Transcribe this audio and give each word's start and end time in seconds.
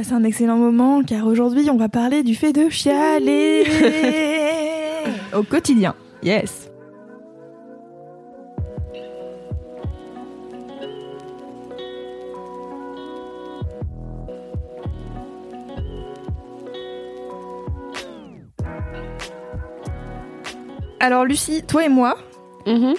Passer 0.00 0.14
un 0.14 0.24
excellent 0.24 0.56
moment 0.56 1.02
car 1.02 1.26
aujourd'hui 1.26 1.68
on 1.68 1.76
va 1.76 1.90
parler 1.90 2.22
du 2.22 2.34
fait 2.34 2.54
de 2.54 2.70
chialer 2.70 3.64
au 5.36 5.42
quotidien. 5.42 5.94
Yes. 6.22 6.70
Alors 21.00 21.24
Lucie, 21.24 21.62
toi 21.66 21.84
et 21.84 21.88
moi, 21.88 22.16
Mhm. 22.66 22.94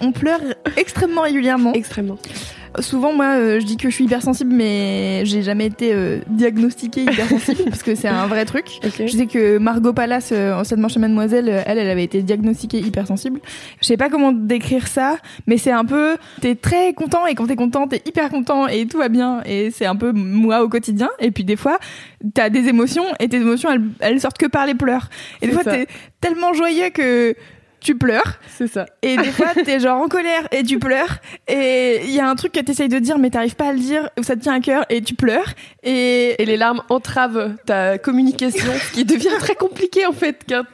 on, 0.00 0.06
on 0.06 0.12
pleure 0.12 0.40
extrêmement 0.76 1.22
régulièrement. 1.22 1.72
Extrêmement. 1.74 2.16
Souvent, 2.80 3.12
moi, 3.12 3.36
euh, 3.36 3.60
je 3.60 3.66
dis 3.66 3.76
que 3.76 3.90
je 3.90 3.94
suis 3.94 4.04
hypersensible, 4.04 4.52
mais 4.54 5.24
j'ai 5.26 5.42
jamais 5.42 5.66
été 5.66 5.92
euh, 5.92 6.20
diagnostiquée 6.28 7.02
hypersensible 7.02 7.64
parce 7.66 7.82
que 7.82 7.94
c'est 7.94 8.08
un 8.08 8.26
vrai 8.26 8.44
truc. 8.44 8.66
Je 8.82 9.06
sais 9.08 9.26
que 9.26 9.58
Margot 9.58 9.92
Palace, 9.92 10.30
euh, 10.32 10.62
manches 10.78 10.96
et 10.96 11.00
Mademoiselle, 11.00 11.48
euh, 11.48 11.62
elle, 11.66 11.78
elle 11.78 11.90
avait 11.90 12.04
été 12.04 12.22
diagnostiquée 12.22 12.78
hypersensible. 12.78 13.40
Je 13.80 13.86
sais 13.86 13.96
pas 13.98 14.08
comment 14.08 14.32
décrire 14.32 14.86
ça, 14.86 15.18
mais 15.46 15.58
c'est 15.58 15.70
un 15.70 15.84
peu, 15.84 16.16
t'es 16.40 16.54
très 16.54 16.94
content 16.94 17.26
et 17.26 17.34
quand 17.34 17.46
t'es 17.46 17.56
content, 17.56 17.86
t'es 17.88 18.02
hyper 18.06 18.30
content 18.30 18.66
et 18.66 18.86
tout 18.86 18.98
va 18.98 19.08
bien. 19.08 19.42
Et 19.44 19.70
c'est 19.70 19.86
un 19.86 19.96
peu 19.96 20.12
moi 20.12 20.62
au 20.62 20.68
quotidien. 20.68 21.10
Et 21.18 21.30
puis 21.30 21.44
des 21.44 21.56
fois, 21.56 21.78
t'as 22.32 22.48
des 22.48 22.68
émotions 22.68 23.04
et 23.20 23.28
tes 23.28 23.38
émotions, 23.38 23.70
elles, 23.70 23.84
elles 24.00 24.20
sortent 24.20 24.38
que 24.38 24.46
par 24.46 24.66
les 24.66 24.74
pleurs. 24.74 25.10
Et 25.42 25.46
des 25.46 25.52
fois, 25.52 25.64
t'es 25.64 25.86
tellement 26.20 26.54
joyeux 26.54 26.90
que 26.90 27.34
tu 27.82 27.96
pleures. 27.96 28.38
C'est 28.56 28.68
ça. 28.68 28.86
Et 29.02 29.16
des 29.16 29.30
fois, 29.30 29.48
t'es 29.64 29.80
genre 29.80 30.00
en 30.00 30.08
colère 30.08 30.46
et 30.52 30.62
tu 30.62 30.78
pleures. 30.78 31.16
Et 31.48 32.00
il 32.04 32.10
y 32.12 32.20
a 32.20 32.28
un 32.28 32.34
truc 32.34 32.52
que 32.52 32.60
t'essayes 32.60 32.88
de 32.88 32.98
dire, 32.98 33.18
mais 33.18 33.30
t'arrives 33.30 33.56
pas 33.56 33.68
à 33.68 33.72
le 33.72 33.78
dire, 33.78 34.08
ou 34.18 34.22
ça 34.22 34.36
te 34.36 34.40
tient 34.40 34.54
à 34.54 34.60
cœur 34.60 34.84
et 34.90 35.02
tu 35.02 35.14
pleures. 35.14 35.52
Et, 35.82 36.40
Et 36.40 36.44
les 36.46 36.56
larmes 36.56 36.82
entravent 36.88 37.50
ta 37.66 37.98
communication, 37.98 38.72
ce 38.88 38.92
qui 38.92 39.04
devient 39.04 39.36
très 39.38 39.54
compliqué 39.54 40.06
en 40.06 40.12
fait. 40.12 40.42
Car 40.46 40.64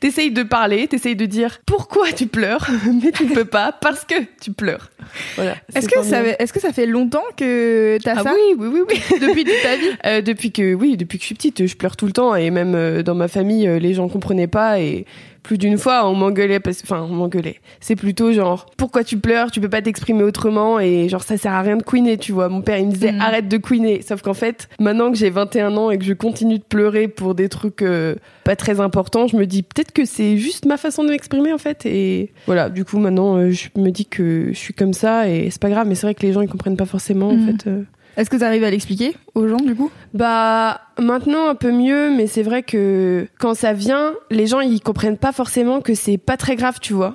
t'essayes 0.00 0.30
de 0.30 0.42
parler, 0.42 0.86
t'essayes 0.88 1.16
de 1.16 1.26
dire 1.26 1.58
pourquoi 1.66 2.10
tu 2.12 2.26
pleures, 2.26 2.66
mais 3.02 3.12
tu 3.12 3.26
ne 3.26 3.34
peux 3.34 3.44
pas 3.44 3.72
parce 3.72 4.04
que 4.04 4.14
tu 4.40 4.52
pleures. 4.52 4.90
Voilà. 5.36 5.56
est-ce 5.74 5.88
que, 5.88 6.02
ça, 6.02 6.22
est-ce 6.22 6.52
que 6.52 6.60
ça 6.60 6.72
fait 6.72 6.86
longtemps 6.86 7.24
que 7.36 7.98
t'as 8.02 8.14
Ah 8.18 8.22
ça 8.22 8.34
oui, 8.34 8.56
oui, 8.58 8.68
oui, 8.72 8.80
oui. 8.88 9.18
depuis 9.20 9.44
toute 9.44 9.62
ta 9.62 9.76
vie 9.76 9.90
Euh, 10.06 10.20
depuis 10.22 10.52
que 10.52 10.74
oui, 10.74 10.96
depuis 10.96 11.18
que 11.18 11.22
je 11.22 11.26
suis 11.26 11.34
petite, 11.34 11.66
je 11.66 11.76
pleure 11.76 11.96
tout 11.96 12.06
le 12.06 12.12
temps 12.12 12.34
et 12.34 12.50
même 12.50 12.74
euh, 12.74 13.02
dans 13.02 13.14
ma 13.14 13.28
famille, 13.28 13.66
euh, 13.68 13.78
les 13.78 13.94
gens 13.94 14.08
comprenaient 14.08 14.46
pas 14.46 14.80
et 14.80 15.06
plus 15.42 15.58
d'une 15.58 15.78
fois 15.78 16.08
on 16.08 16.14
m'engueulait 16.14 16.60
parce 16.60 16.82
enfin 16.82 17.02
on 17.02 17.14
m'engueulait. 17.14 17.56
C'est 17.80 17.96
plutôt 17.96 18.32
genre 18.32 18.66
pourquoi 18.76 19.04
tu 19.04 19.18
pleures, 19.18 19.50
tu 19.50 19.60
peux 19.60 19.68
pas 19.68 19.82
t'exprimer 19.82 20.22
autrement 20.22 20.78
et 20.80 21.08
genre 21.08 21.22
ça 21.22 21.36
sert 21.36 21.52
à 21.52 21.62
rien 21.62 21.76
de 21.76 21.82
couiner, 21.82 22.16
tu 22.18 22.32
vois. 22.32 22.48
Mon 22.48 22.62
père 22.62 22.78
il 22.78 22.86
me 22.86 22.92
disait 22.92 23.12
Mhm. 23.12 23.20
arrête 23.20 23.48
de 23.48 23.56
couiner, 23.56 24.02
sauf 24.02 24.22
qu'en 24.22 24.34
fait, 24.34 24.68
maintenant 24.80 25.10
que 25.10 25.16
j'ai 25.16 25.30
21 25.30 25.76
ans 25.76 25.90
et 25.90 25.98
que 25.98 26.04
je 26.04 26.12
continue 26.14 26.58
de 26.58 26.64
pleurer 26.64 27.08
pour 27.08 27.34
des 27.34 27.48
trucs 27.48 27.82
euh, 27.82 28.14
pas 28.44 28.56
très 28.56 28.80
importants, 28.80 29.26
je 29.26 29.36
me 29.36 29.46
dis 29.46 29.62
peut-être 29.62 29.92
que 29.92 30.04
c'est 30.04 30.36
juste 30.36 30.66
ma 30.66 30.76
façon 30.76 31.04
de 31.04 31.10
m'exprimer 31.10 31.52
en 31.52 31.58
fait 31.58 31.86
et 31.86 32.32
voilà, 32.46 32.68
du 32.70 32.84
coup 32.84 32.98
maintenant 32.98 33.36
euh, 33.36 33.50
je 33.50 33.68
me 33.80 33.90
dis 33.90 34.06
que 34.06 34.48
je 34.52 34.58
suis 34.58 34.74
comme 34.74 34.92
ça 34.92 35.28
et 35.28 35.50
c'est 35.50 35.60
pas 35.60 35.70
grave 35.70 35.86
mais 35.88 35.94
c'est 35.94 36.06
vrai 36.06 36.14
que 36.14 36.24
les 36.26 36.32
gens 36.32 36.40
ils 36.40 36.48
comprennent 36.48 36.76
pas 36.76 36.86
forcément 36.86 37.28
en 37.30 37.38
fait. 37.46 37.66
euh. 37.68 37.82
Est-ce 38.18 38.30
que 38.30 38.36
t'arrives 38.36 38.64
à 38.64 38.70
l'expliquer 38.70 39.14
aux 39.36 39.46
gens 39.46 39.58
du 39.58 39.76
coup? 39.76 39.92
Bah 40.12 40.80
maintenant 40.98 41.48
un 41.48 41.54
peu 41.54 41.70
mieux, 41.70 42.10
mais 42.10 42.26
c'est 42.26 42.42
vrai 42.42 42.64
que 42.64 43.28
quand 43.38 43.54
ça 43.54 43.72
vient, 43.72 44.12
les 44.32 44.48
gens 44.48 44.58
ils 44.58 44.80
comprennent 44.80 45.16
pas 45.16 45.30
forcément 45.30 45.80
que 45.80 45.94
c'est 45.94 46.18
pas 46.18 46.36
très 46.36 46.56
grave, 46.56 46.78
tu 46.80 46.94
vois. 46.94 47.14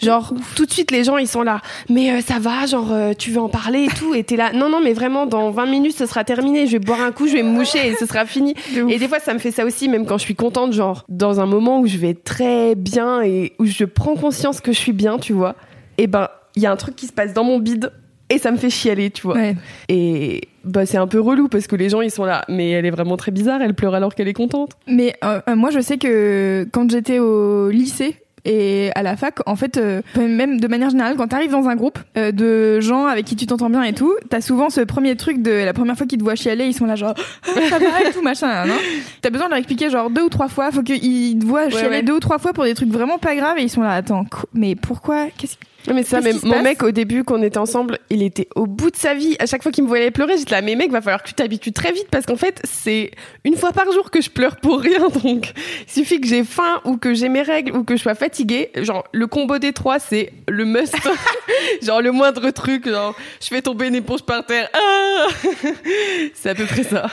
Genre 0.00 0.32
tout 0.54 0.64
de 0.64 0.72
suite 0.72 0.92
les 0.92 1.02
gens 1.02 1.18
ils 1.18 1.26
sont 1.26 1.42
là, 1.42 1.60
mais 1.90 2.12
euh, 2.12 2.20
ça 2.20 2.38
va, 2.38 2.66
genre 2.66 2.92
euh, 2.92 3.14
tu 3.18 3.32
veux 3.32 3.40
en 3.40 3.48
parler 3.48 3.84
et 3.84 3.88
tout, 3.88 4.14
et 4.14 4.22
t'es 4.22 4.36
là, 4.36 4.52
non 4.52 4.68
non 4.68 4.80
mais 4.80 4.92
vraiment 4.92 5.26
dans 5.26 5.50
20 5.50 5.66
minutes 5.66 5.96
ce 5.96 6.06
sera 6.06 6.22
terminé, 6.22 6.68
je 6.68 6.72
vais 6.72 6.78
boire 6.78 7.00
un 7.00 7.10
coup, 7.10 7.26
je 7.26 7.32
vais 7.32 7.42
me 7.42 7.50
moucher 7.50 7.88
et 7.88 7.96
ce 7.96 8.06
sera 8.06 8.24
fini. 8.24 8.54
Et 8.88 8.98
des 9.00 9.08
fois 9.08 9.18
ça 9.18 9.34
me 9.34 9.40
fait 9.40 9.50
ça 9.50 9.64
aussi, 9.64 9.88
même 9.88 10.06
quand 10.06 10.18
je 10.18 10.24
suis 10.24 10.36
contente, 10.36 10.72
genre 10.72 11.04
dans 11.08 11.40
un 11.40 11.46
moment 11.46 11.80
où 11.80 11.88
je 11.88 11.98
vais 11.98 12.14
très 12.14 12.76
bien 12.76 13.22
et 13.22 13.54
où 13.58 13.66
je 13.66 13.84
prends 13.84 14.14
conscience 14.14 14.60
que 14.60 14.70
je 14.70 14.78
suis 14.78 14.92
bien, 14.92 15.18
tu 15.18 15.32
vois. 15.32 15.56
Et 15.98 16.06
ben 16.06 16.28
il 16.54 16.62
y 16.62 16.66
a 16.66 16.70
un 16.70 16.76
truc 16.76 16.94
qui 16.94 17.08
se 17.08 17.12
passe 17.12 17.32
dans 17.32 17.42
mon 17.42 17.58
bide 17.58 17.90
et 18.30 18.38
ça 18.38 18.50
me 18.50 18.56
fait 18.56 18.70
chialer, 18.70 19.10
tu 19.10 19.22
vois. 19.22 19.36
Ouais. 19.36 19.56
Et 19.88 20.48
bah 20.64 20.86
c'est 20.86 20.96
un 20.96 21.06
peu 21.06 21.20
relou 21.20 21.48
parce 21.48 21.66
que 21.66 21.76
les 21.76 21.88
gens 21.88 22.00
ils 22.00 22.10
sont 22.10 22.24
là, 22.24 22.44
mais 22.48 22.70
elle 22.70 22.86
est 22.86 22.90
vraiment 22.90 23.16
très 23.16 23.32
bizarre, 23.32 23.60
elle 23.62 23.74
pleure 23.74 23.94
alors 23.94 24.14
qu'elle 24.14 24.28
est 24.28 24.34
contente. 24.34 24.72
Mais 24.86 25.14
euh, 25.24 25.40
euh, 25.48 25.56
moi, 25.56 25.70
je 25.70 25.80
sais 25.80 25.98
que 25.98 26.66
quand 26.72 26.90
j'étais 26.90 27.18
au 27.18 27.70
lycée 27.70 28.16
et 28.46 28.90
à 28.94 29.02
la 29.02 29.16
fac, 29.16 29.38
en 29.46 29.56
fait, 29.56 29.78
euh, 29.78 30.02
même 30.16 30.60
de 30.60 30.68
manière 30.68 30.90
générale, 30.90 31.16
quand 31.16 31.28
t'arrives 31.28 31.50
dans 31.50 31.68
un 31.68 31.76
groupe 31.76 31.98
euh, 32.18 32.30
de 32.30 32.78
gens 32.80 33.06
avec 33.06 33.24
qui 33.24 33.36
tu 33.36 33.46
t'entends 33.46 33.70
bien 33.70 33.82
et 33.82 33.94
tout, 33.94 34.14
t'as 34.28 34.42
souvent 34.42 34.68
ce 34.68 34.82
premier 34.82 35.16
truc 35.16 35.40
de 35.40 35.50
la 35.50 35.72
première 35.72 35.96
fois 35.96 36.06
qu'ils 36.06 36.18
te 36.18 36.24
voient 36.24 36.34
chialer, 36.34 36.66
ils 36.66 36.74
sont 36.74 36.84
là 36.84 36.94
genre 36.94 37.14
Ah, 37.46 37.60
ça 37.70 37.78
va 37.78 38.02
et 38.06 38.12
tout 38.12 38.22
machin. 38.22 38.66
Non? 38.66 38.74
T'as 39.22 39.30
besoin 39.30 39.46
de 39.46 39.50
leur 39.50 39.58
expliquer 39.58 39.88
genre 39.88 40.10
deux 40.10 40.22
ou 40.22 40.28
trois 40.28 40.48
fois, 40.48 40.70
faut 40.72 40.82
qu'ils 40.82 41.38
te 41.38 41.46
voient 41.46 41.70
chialer 41.70 41.88
ouais. 41.88 42.02
deux 42.02 42.14
ou 42.14 42.20
trois 42.20 42.38
fois 42.38 42.52
pour 42.52 42.64
des 42.64 42.74
trucs 42.74 42.90
vraiment 42.90 43.18
pas 43.18 43.34
graves 43.34 43.58
et 43.58 43.62
ils 43.62 43.70
sont 43.70 43.82
là 43.82 43.92
attends, 43.92 44.26
mais 44.52 44.74
pourquoi? 44.74 45.28
Qu'est-ce 45.38 45.56
mais 45.92 46.02
ça, 46.02 46.22
se 46.22 46.46
mon 46.46 46.62
mec 46.62 46.82
au 46.82 46.90
début 46.90 47.24
quand 47.24 47.38
on 47.38 47.42
était 47.42 47.58
ensemble, 47.58 47.98
il 48.10 48.22
était 48.22 48.48
au 48.54 48.66
bout 48.66 48.90
de 48.90 48.96
sa 48.96 49.14
vie. 49.14 49.36
À 49.38 49.46
chaque 49.46 49.62
fois 49.62 49.72
qu'il 49.72 49.84
me 49.84 49.88
voyait 49.88 50.10
pleurer, 50.10 50.38
j'étais 50.38 50.54
là, 50.54 50.62
mais 50.62 50.76
mec, 50.76 50.90
va 50.90 51.00
falloir 51.00 51.22
que 51.22 51.28
tu 51.28 51.34
t'habitues 51.34 51.72
très 51.72 51.92
vite 51.92 52.06
parce 52.10 52.24
qu'en 52.24 52.36
fait 52.36 52.60
c'est 52.64 53.10
une 53.44 53.56
fois 53.56 53.72
par 53.72 53.90
jour 53.92 54.10
que 54.10 54.20
je 54.20 54.30
pleure 54.30 54.56
pour 54.56 54.80
rien. 54.80 55.08
Donc 55.24 55.52
il 55.86 55.92
suffit 55.92 56.20
que 56.20 56.26
j'ai 56.26 56.44
faim 56.44 56.80
ou 56.84 56.96
que 56.96 57.12
j'ai 57.12 57.28
mes 57.28 57.42
règles 57.42 57.76
ou 57.76 57.84
que 57.84 57.96
je 57.96 58.02
sois 58.02 58.14
fatiguée. 58.14 58.70
Genre 58.76 59.04
le 59.12 59.26
combo 59.26 59.58
des 59.58 59.72
trois 59.72 59.98
c'est 59.98 60.32
le 60.48 60.64
must. 60.64 60.96
genre 61.82 62.00
le 62.00 62.12
moindre 62.12 62.50
truc, 62.50 62.88
genre 62.88 63.14
je 63.40 63.48
fais 63.48 63.60
tomber 63.60 63.88
une 63.88 63.96
éponge 63.96 64.22
par 64.22 64.46
terre. 64.46 64.68
Ah 64.72 65.26
c'est 66.34 66.50
à 66.50 66.54
peu 66.54 66.64
près 66.64 66.84
ça. 66.84 67.06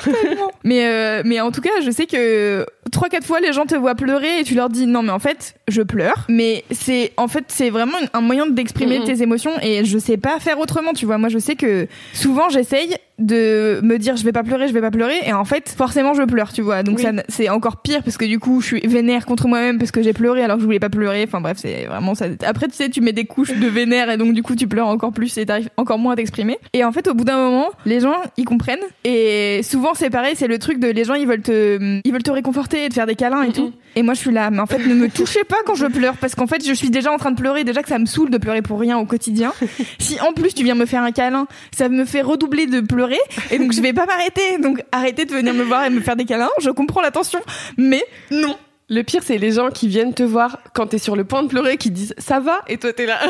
Mais 0.64 0.86
euh, 0.86 1.22
mais 1.26 1.42
en 1.42 1.52
tout 1.52 1.62
cas, 1.62 1.82
je 1.84 1.92
sais 1.92 2.06
que 2.06 2.66
trois 2.92 3.10
quatre 3.10 3.26
fois 3.26 3.40
les 3.40 3.54
gens 3.54 3.66
te 3.66 3.76
voient 3.76 3.96
pleurer 3.96 4.40
et 4.40 4.44
tu 4.44 4.56
leur 4.56 4.70
dis 4.70 4.86
non 4.86 5.02
mais 5.02 5.12
en 5.12 5.20
fait 5.20 5.56
je 5.68 5.82
pleure. 5.82 6.26
Mais 6.30 6.64
c'est 6.72 7.12
en 7.18 7.28
fait 7.28 7.46
c'est 7.48 7.70
vraiment 7.70 7.98
un 8.14 8.22
moyen 8.22 8.46
d'exprimer 8.62 9.00
Mhm. 9.00 9.06
tes 9.06 9.22
émotions 9.24 9.52
et 9.62 9.84
je 9.86 9.98
sais 9.98 10.18
pas 10.18 10.40
faire 10.40 10.60
autrement. 10.60 10.94
Tu 10.94 11.06
vois, 11.06 11.18
moi 11.18 11.30
je 11.30 11.40
sais 11.40 11.56
que 11.56 11.88
souvent 12.14 12.50
j'essaye 12.50 12.96
de 13.22 13.80
me 13.84 13.98
dire 13.98 14.16
je 14.18 14.24
vais 14.24 14.32
pas 14.32 14.44
pleurer, 14.44 14.68
je 14.68 14.74
vais 14.74 14.82
pas 14.82 14.92
pleurer 14.92 15.16
et 15.26 15.34
en 15.34 15.46
fait 15.46 15.70
forcément 15.76 16.14
je 16.14 16.24
pleure. 16.24 16.52
Tu 16.54 16.62
vois, 16.62 16.84
donc 16.84 16.98
Oui. 16.98 17.04
ça 17.04 17.12
c'est 17.30 17.50
encore 17.50 17.82
pire 17.82 18.04
parce 18.04 18.18
que 18.18 18.26
du 18.26 18.40
coup 18.40 18.62
je 18.62 18.66
suis 18.68 18.80
vénère 18.88 19.26
contre 19.26 19.48
moi-même 19.48 19.78
parce 19.78 19.92
que 19.92 20.02
j'ai 20.02 20.14
pleuré 20.14 20.44
alors 20.44 20.58
que 20.58 20.62
je 20.62 20.66
voulais 20.66 20.80
pas 20.80 20.90
pleurer. 20.90 21.24
Enfin 21.28 21.42
bref, 21.42 21.58
c'est 21.60 21.86
vraiment 21.86 22.16
ça. 22.16 22.26
Après 22.46 22.68
tu 22.68 22.74
sais 22.76 22.90
tu 22.90 23.02
mets 23.02 23.14
des 23.14 23.26
couches 23.26 23.54
de 23.58 23.68
vénère 23.68 24.10
et 24.10 24.18
donc 24.18 24.34
du 24.34 24.44
coup 24.44 24.56
tu 24.56 24.68
pleures 24.68 24.88
encore 24.88 25.12
plus 25.14 25.38
et 25.38 25.46
t'arrives 25.46 25.70
encore 25.78 26.00
moins 26.00 26.14
à 26.14 26.16
t'exprimer. 26.16 26.58
Et 26.74 26.84
en 26.84 26.92
fait 26.92 27.08
au 27.08 27.14
bout 27.14 27.24
d'un 27.24 27.38
moment 27.38 27.68
les 27.86 28.00
gens 28.00 28.16
ils 28.38 28.46
comprennent 28.46 28.80
et 29.04 29.62
souvent 29.64 29.94
c'est 29.94 30.10
pareil 30.10 30.34
c'est 30.36 30.48
le 30.48 30.60
truc 30.60 30.80
de 30.80 30.88
les 30.88 31.04
gens 31.04 31.16
ils 31.16 31.28
veulent 31.28 31.42
te 31.42 32.00
ils 32.04 32.12
veulent 32.12 32.24
te 32.24 32.32
réconforter 32.32 32.86
et 32.86 32.90
te 32.90 32.94
faire 32.94 33.06
des 33.08 33.16
câlins 33.16 33.44
et 33.44 33.52
tout 33.52 33.72
et 33.96 34.04
moi 34.04 34.14
je 34.14 34.20
suis 34.20 34.32
là 34.32 34.50
mais 34.52 34.60
en 34.60 34.66
fait 34.66 34.80
ne 34.86 34.94
me 34.94 35.10
touchez 35.10 35.44
pas 35.44 35.58
quand 35.66 35.76
je 35.76 35.86
pleure 35.88 36.16
parce 36.18 36.36
qu'en 36.36 36.48
fait 36.48 36.66
je 36.66 36.74
suis 36.74 36.90
déjà 36.90 37.12
en 37.12 37.18
train 37.18 37.32
de 37.32 37.36
pleurer 37.36 37.64
déjà 37.64 37.82
que 37.84 37.90
ça 37.90 38.00
me 38.00 38.06
saoule 38.06 38.30
de 38.30 38.38
pleurer 38.38 38.62
pour 38.62 38.80
rien 38.80 38.98
au 38.98 39.06
quotidien 39.06 39.54
si 40.00 40.20
en 40.22 40.34
plus 40.34 40.54
tu 40.54 40.64
viens 40.64 40.76
me 40.76 40.86
faire 40.86 41.04
un 41.04 41.12
câlin 41.12 41.48
ça 41.76 41.90
me 41.90 42.06
fait 42.06 42.22
redoubler 42.22 42.68
de 42.68 42.80
pleurer 42.82 43.11
et 43.50 43.58
donc 43.58 43.74
je 43.74 43.82
vais 43.82 43.94
pas 43.94 44.06
m'arrêter. 44.06 44.58
Donc 44.60 44.84
arrêtez 44.92 45.26
de 45.26 45.34
venir 45.34 45.54
me 45.54 45.64
voir 45.64 45.86
et 45.86 45.90
me 45.90 46.02
faire 46.02 46.16
des 46.16 46.26
câlins. 46.26 46.50
Je 46.60 46.70
comprends 46.70 47.02
la 47.02 47.12
tension 47.12 47.40
mais 47.78 48.04
non. 48.30 48.58
Le 48.90 49.04
pire, 49.04 49.22
c'est 49.24 49.38
les 49.38 49.54
gens 49.54 49.70
qui 49.70 49.88
viennent 49.88 50.14
te 50.14 50.22
voir 50.22 50.58
quand 50.74 50.88
t'es 50.88 50.98
sur 50.98 51.16
le 51.16 51.24
point 51.24 51.44
de 51.44 51.48
pleurer, 51.48 51.78
qui 51.78 51.92
disent 51.92 52.14
ça 52.18 52.42
va, 52.42 52.60
et 52.68 52.78
toi 52.78 52.92
t'es 52.92 53.06
là. 53.06 53.20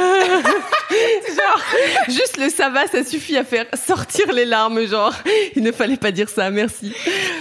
juste 2.12 2.38
le 2.38 2.50
ça 2.50 2.70
va, 2.70 2.88
ça 2.88 3.04
suffit 3.04 3.38
à 3.38 3.44
faire 3.44 3.66
sortir 3.74 4.32
les 4.34 4.46
larmes. 4.46 4.86
Genre, 4.86 5.14
il 5.56 5.64
ne 5.64 5.72
fallait 5.72 5.98
pas 5.98 6.12
dire 6.12 6.30
ça, 6.30 6.50
merci. 6.50 6.94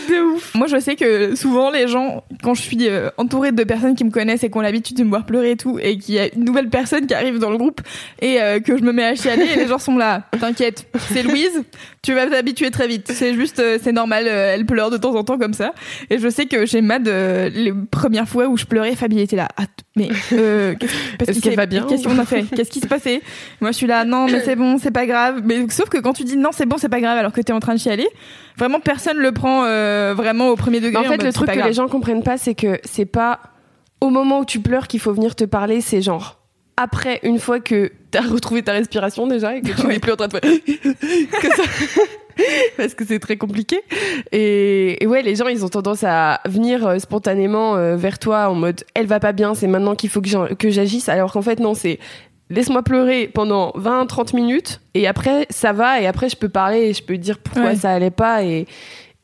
de 0.08 0.34
ouf. 0.34 0.54
Moi, 0.54 0.66
je 0.66 0.78
sais 0.78 0.96
que 0.96 1.34
souvent, 1.36 1.70
les 1.70 1.88
gens, 1.88 2.24
quand 2.42 2.54
je 2.54 2.62
suis 2.62 2.88
euh, 2.88 3.10
entourée 3.16 3.52
de 3.52 3.64
personnes 3.64 3.94
qui 3.94 4.04
me 4.04 4.10
connaissent 4.10 4.44
et 4.44 4.50
qui 4.50 4.56
ont 4.56 4.62
l'habitude 4.62 4.96
de 4.96 5.04
me 5.04 5.10
voir 5.10 5.26
pleurer 5.26 5.52
et 5.52 5.56
tout, 5.56 5.78
et 5.80 5.98
qu'il 5.98 6.14
y 6.14 6.18
a 6.18 6.32
une 6.34 6.44
nouvelle 6.44 6.68
personne 6.68 7.06
qui 7.06 7.14
arrive 7.14 7.38
dans 7.38 7.50
le 7.50 7.58
groupe 7.58 7.80
et 8.20 8.40
euh, 8.40 8.60
que 8.60 8.76
je 8.76 8.82
me 8.82 8.92
mets 8.92 9.04
à 9.04 9.14
chialer, 9.14 9.46
et 9.52 9.56
les 9.56 9.66
gens 9.66 9.78
sont 9.78 9.96
là. 9.96 10.24
T'inquiète, 10.38 10.86
c'est 11.12 11.22
Louise, 11.22 11.62
tu 12.02 12.14
vas 12.14 12.26
t'habituer 12.26 12.70
très 12.70 12.86
vite. 12.86 13.10
C'est 13.12 13.34
juste, 13.34 13.58
euh, 13.58 13.78
c'est 13.82 13.92
normal, 13.92 14.26
elle 14.26 14.66
pleure 14.66 14.90
de 14.90 14.96
temps 14.96 15.14
en 15.14 15.24
temps 15.24 15.38
comme 15.38 15.54
ça. 15.54 15.72
Et 16.10 16.18
je 16.18 16.28
sais 16.28 16.46
que 16.46 16.66
chez 16.66 16.80
Mad, 16.82 17.06
euh, 17.08 17.48
les 17.48 17.72
premiers 17.72 18.10
première 18.10 18.28
fois 18.28 18.48
où 18.48 18.56
je 18.56 18.64
pleurais, 18.64 18.96
Fabie 18.96 19.20
était 19.20 19.36
là. 19.36 19.46
Ah, 19.56 19.66
mais 19.94 20.08
euh, 20.32 20.74
qu'est-ce 20.74 20.92
parce 21.16 21.30
Est-ce 21.30 21.40
qu'elle 21.40 21.54
va 21.54 21.66
bien 21.66 21.86
Qu'est-ce 21.88 22.02
qu'on 22.02 22.18
a 22.18 22.24
fait? 22.24 22.44
Qu'est-ce 22.56 22.70
qui 22.70 22.80
se 22.80 22.88
passait 22.88 23.22
Moi, 23.60 23.70
je 23.70 23.76
suis 23.76 23.86
là. 23.86 24.04
Non, 24.04 24.26
mais 24.26 24.40
c'est 24.44 24.56
bon, 24.60 24.78
c'est 24.78 24.92
pas 24.92 25.06
grave. 25.06 25.42
Mais 25.44 25.68
sauf 25.70 25.88
que 25.88 25.98
quand 25.98 26.12
tu 26.12 26.24
dis 26.24 26.36
non, 26.36 26.50
c'est 26.52 26.66
bon, 26.66 26.76
c'est 26.78 26.88
pas 26.88 27.00
grave, 27.00 27.18
alors 27.18 27.32
que 27.32 27.40
t'es 27.40 27.52
en 27.52 27.60
train 27.60 27.74
de 27.74 27.80
chialer, 27.80 28.08
vraiment 28.56 28.78
personne 28.78 29.18
le 29.18 29.32
prend 29.32 29.64
euh, 29.64 30.14
vraiment 30.16 30.48
au 30.50 30.56
premier 30.56 30.80
degré. 30.80 30.92
Mais 30.92 31.08
en 31.08 31.10
fait, 31.10 31.16
mode, 31.16 31.26
le 31.26 31.32
truc 31.32 31.48
que 31.48 31.54
grave. 31.54 31.66
les 31.66 31.74
gens 31.74 31.88
comprennent 31.88 32.22
pas, 32.22 32.38
c'est 32.38 32.54
que 32.54 32.78
c'est 32.84 33.06
pas 33.06 33.40
au 34.00 34.10
moment 34.10 34.40
où 34.40 34.44
tu 34.44 34.60
pleures 34.60 34.86
qu'il 34.86 35.00
faut 35.00 35.12
venir 35.12 35.34
te 35.34 35.44
parler, 35.44 35.80
c'est 35.80 36.00
genre 36.00 36.40
après, 36.82 37.20
une 37.24 37.38
fois 37.38 37.60
que 37.60 37.92
t'as 38.10 38.22
retrouvé 38.22 38.62
ta 38.62 38.72
respiration 38.72 39.26
déjà 39.26 39.54
et 39.54 39.60
que 39.60 39.78
tu 39.78 39.86
n'es 39.86 39.98
plus 39.98 40.12
en 40.12 40.16
train 40.16 40.28
de 40.28 40.32
faire 40.32 40.40
que 41.40 41.48
ça. 41.54 41.62
Parce 42.78 42.94
que 42.94 43.04
c'est 43.04 43.18
très 43.18 43.36
compliqué. 43.36 43.82
Et, 44.32 45.02
et 45.02 45.06
ouais, 45.06 45.20
les 45.20 45.36
gens, 45.36 45.46
ils 45.48 45.62
ont 45.62 45.68
tendance 45.68 46.04
à 46.04 46.40
venir 46.46 46.86
euh, 46.86 46.98
spontanément 46.98 47.76
euh, 47.76 47.96
vers 47.96 48.18
toi 48.18 48.48
en 48.48 48.54
mode 48.54 48.82
elle 48.94 49.06
va 49.06 49.20
pas 49.20 49.32
bien, 49.32 49.54
c'est 49.54 49.66
maintenant 49.66 49.94
qu'il 49.94 50.08
faut 50.08 50.22
que 50.22 50.70
j'agisse. 50.70 51.10
Alors 51.10 51.32
qu'en 51.32 51.42
fait, 51.42 51.60
non, 51.60 51.74
c'est 51.74 51.98
laisse-moi 52.50 52.82
pleurer 52.82 53.28
pendant 53.32 53.70
20-30 53.78 54.34
minutes 54.36 54.80
et 54.94 55.06
après, 55.06 55.46
ça 55.50 55.72
va. 55.72 56.00
Et 56.00 56.06
après, 56.06 56.28
je 56.28 56.36
peux 56.36 56.48
parler 56.48 56.80
et 56.88 56.92
je 56.92 57.02
peux 57.02 57.16
dire 57.16 57.38
pourquoi 57.38 57.62
Ouais. 57.70 57.76
ça 57.76 57.90
allait 57.92 58.10
pas. 58.10 58.42
Et, 58.44 58.66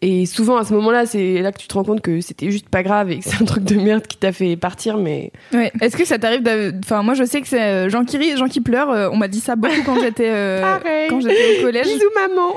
et 0.03 0.27
souvent, 0.27 0.59
à 0.59 0.65
ce 0.65 0.75
moment-là, 0.75 1.07
c'est 1.07 1.41
là 1.41 1.51
que 1.53 1.59
tu 1.59 1.67
te 1.69 1.75
rends 1.75 1.83
compte 1.83 2.03
que 2.03 2.21
c'était 2.21 2.51
juste 2.51 2.69
pas 2.69 2.83
grave 2.83 3.11
et 3.11 3.19
que 3.19 3.25
c'est 3.25 3.41
un 3.43 3.47
truc 3.47 3.65
de 3.65 3.77
merde 3.77 4.07
qui 4.07 4.17
t'a 4.19 4.31
fait 4.31 4.55
partir. 4.57 4.99
Mais 4.99 5.33
Ouais. 5.55 5.73
Est-ce 5.81 5.97
que 5.97 6.05
ça 6.05 6.19
t'arrive 6.19 6.43
Enfin, 6.85 7.03
moi, 7.03 7.15
je 7.15 7.25
sais 7.25 7.41
que 7.41 7.49
c'est 7.49 7.63
euh, 7.63 7.89
Jean 7.89 8.05
qui 8.05 8.17
rit, 8.19 8.37
Jean 8.37 8.47
qui 8.47 8.61
pleure. 8.61 8.91
euh, 8.91 9.09
on 9.11 9.17
m'a 9.17 9.27
dit 9.29 9.41
ça 9.41 9.57
beaucoup 9.57 9.83
quand 9.87 9.99
j'étais 10.01 10.31
euh, 10.31 10.61
quand 11.09 11.21
j'étais 11.21 11.59
au 11.59 11.63
collège. 11.63 11.87
bisous, 11.87 12.11
maman. 12.15 12.55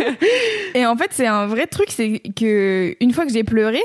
Et 0.74 0.86
en 0.86 0.96
fait, 0.96 1.08
c'est 1.10 1.26
un 1.26 1.46
vrai 1.46 1.66
truc, 1.66 1.88
c'est 1.90 2.20
que 2.38 2.94
une 3.00 3.12
fois 3.12 3.26
que 3.26 3.32
j'ai 3.32 3.44
pleuré, 3.44 3.80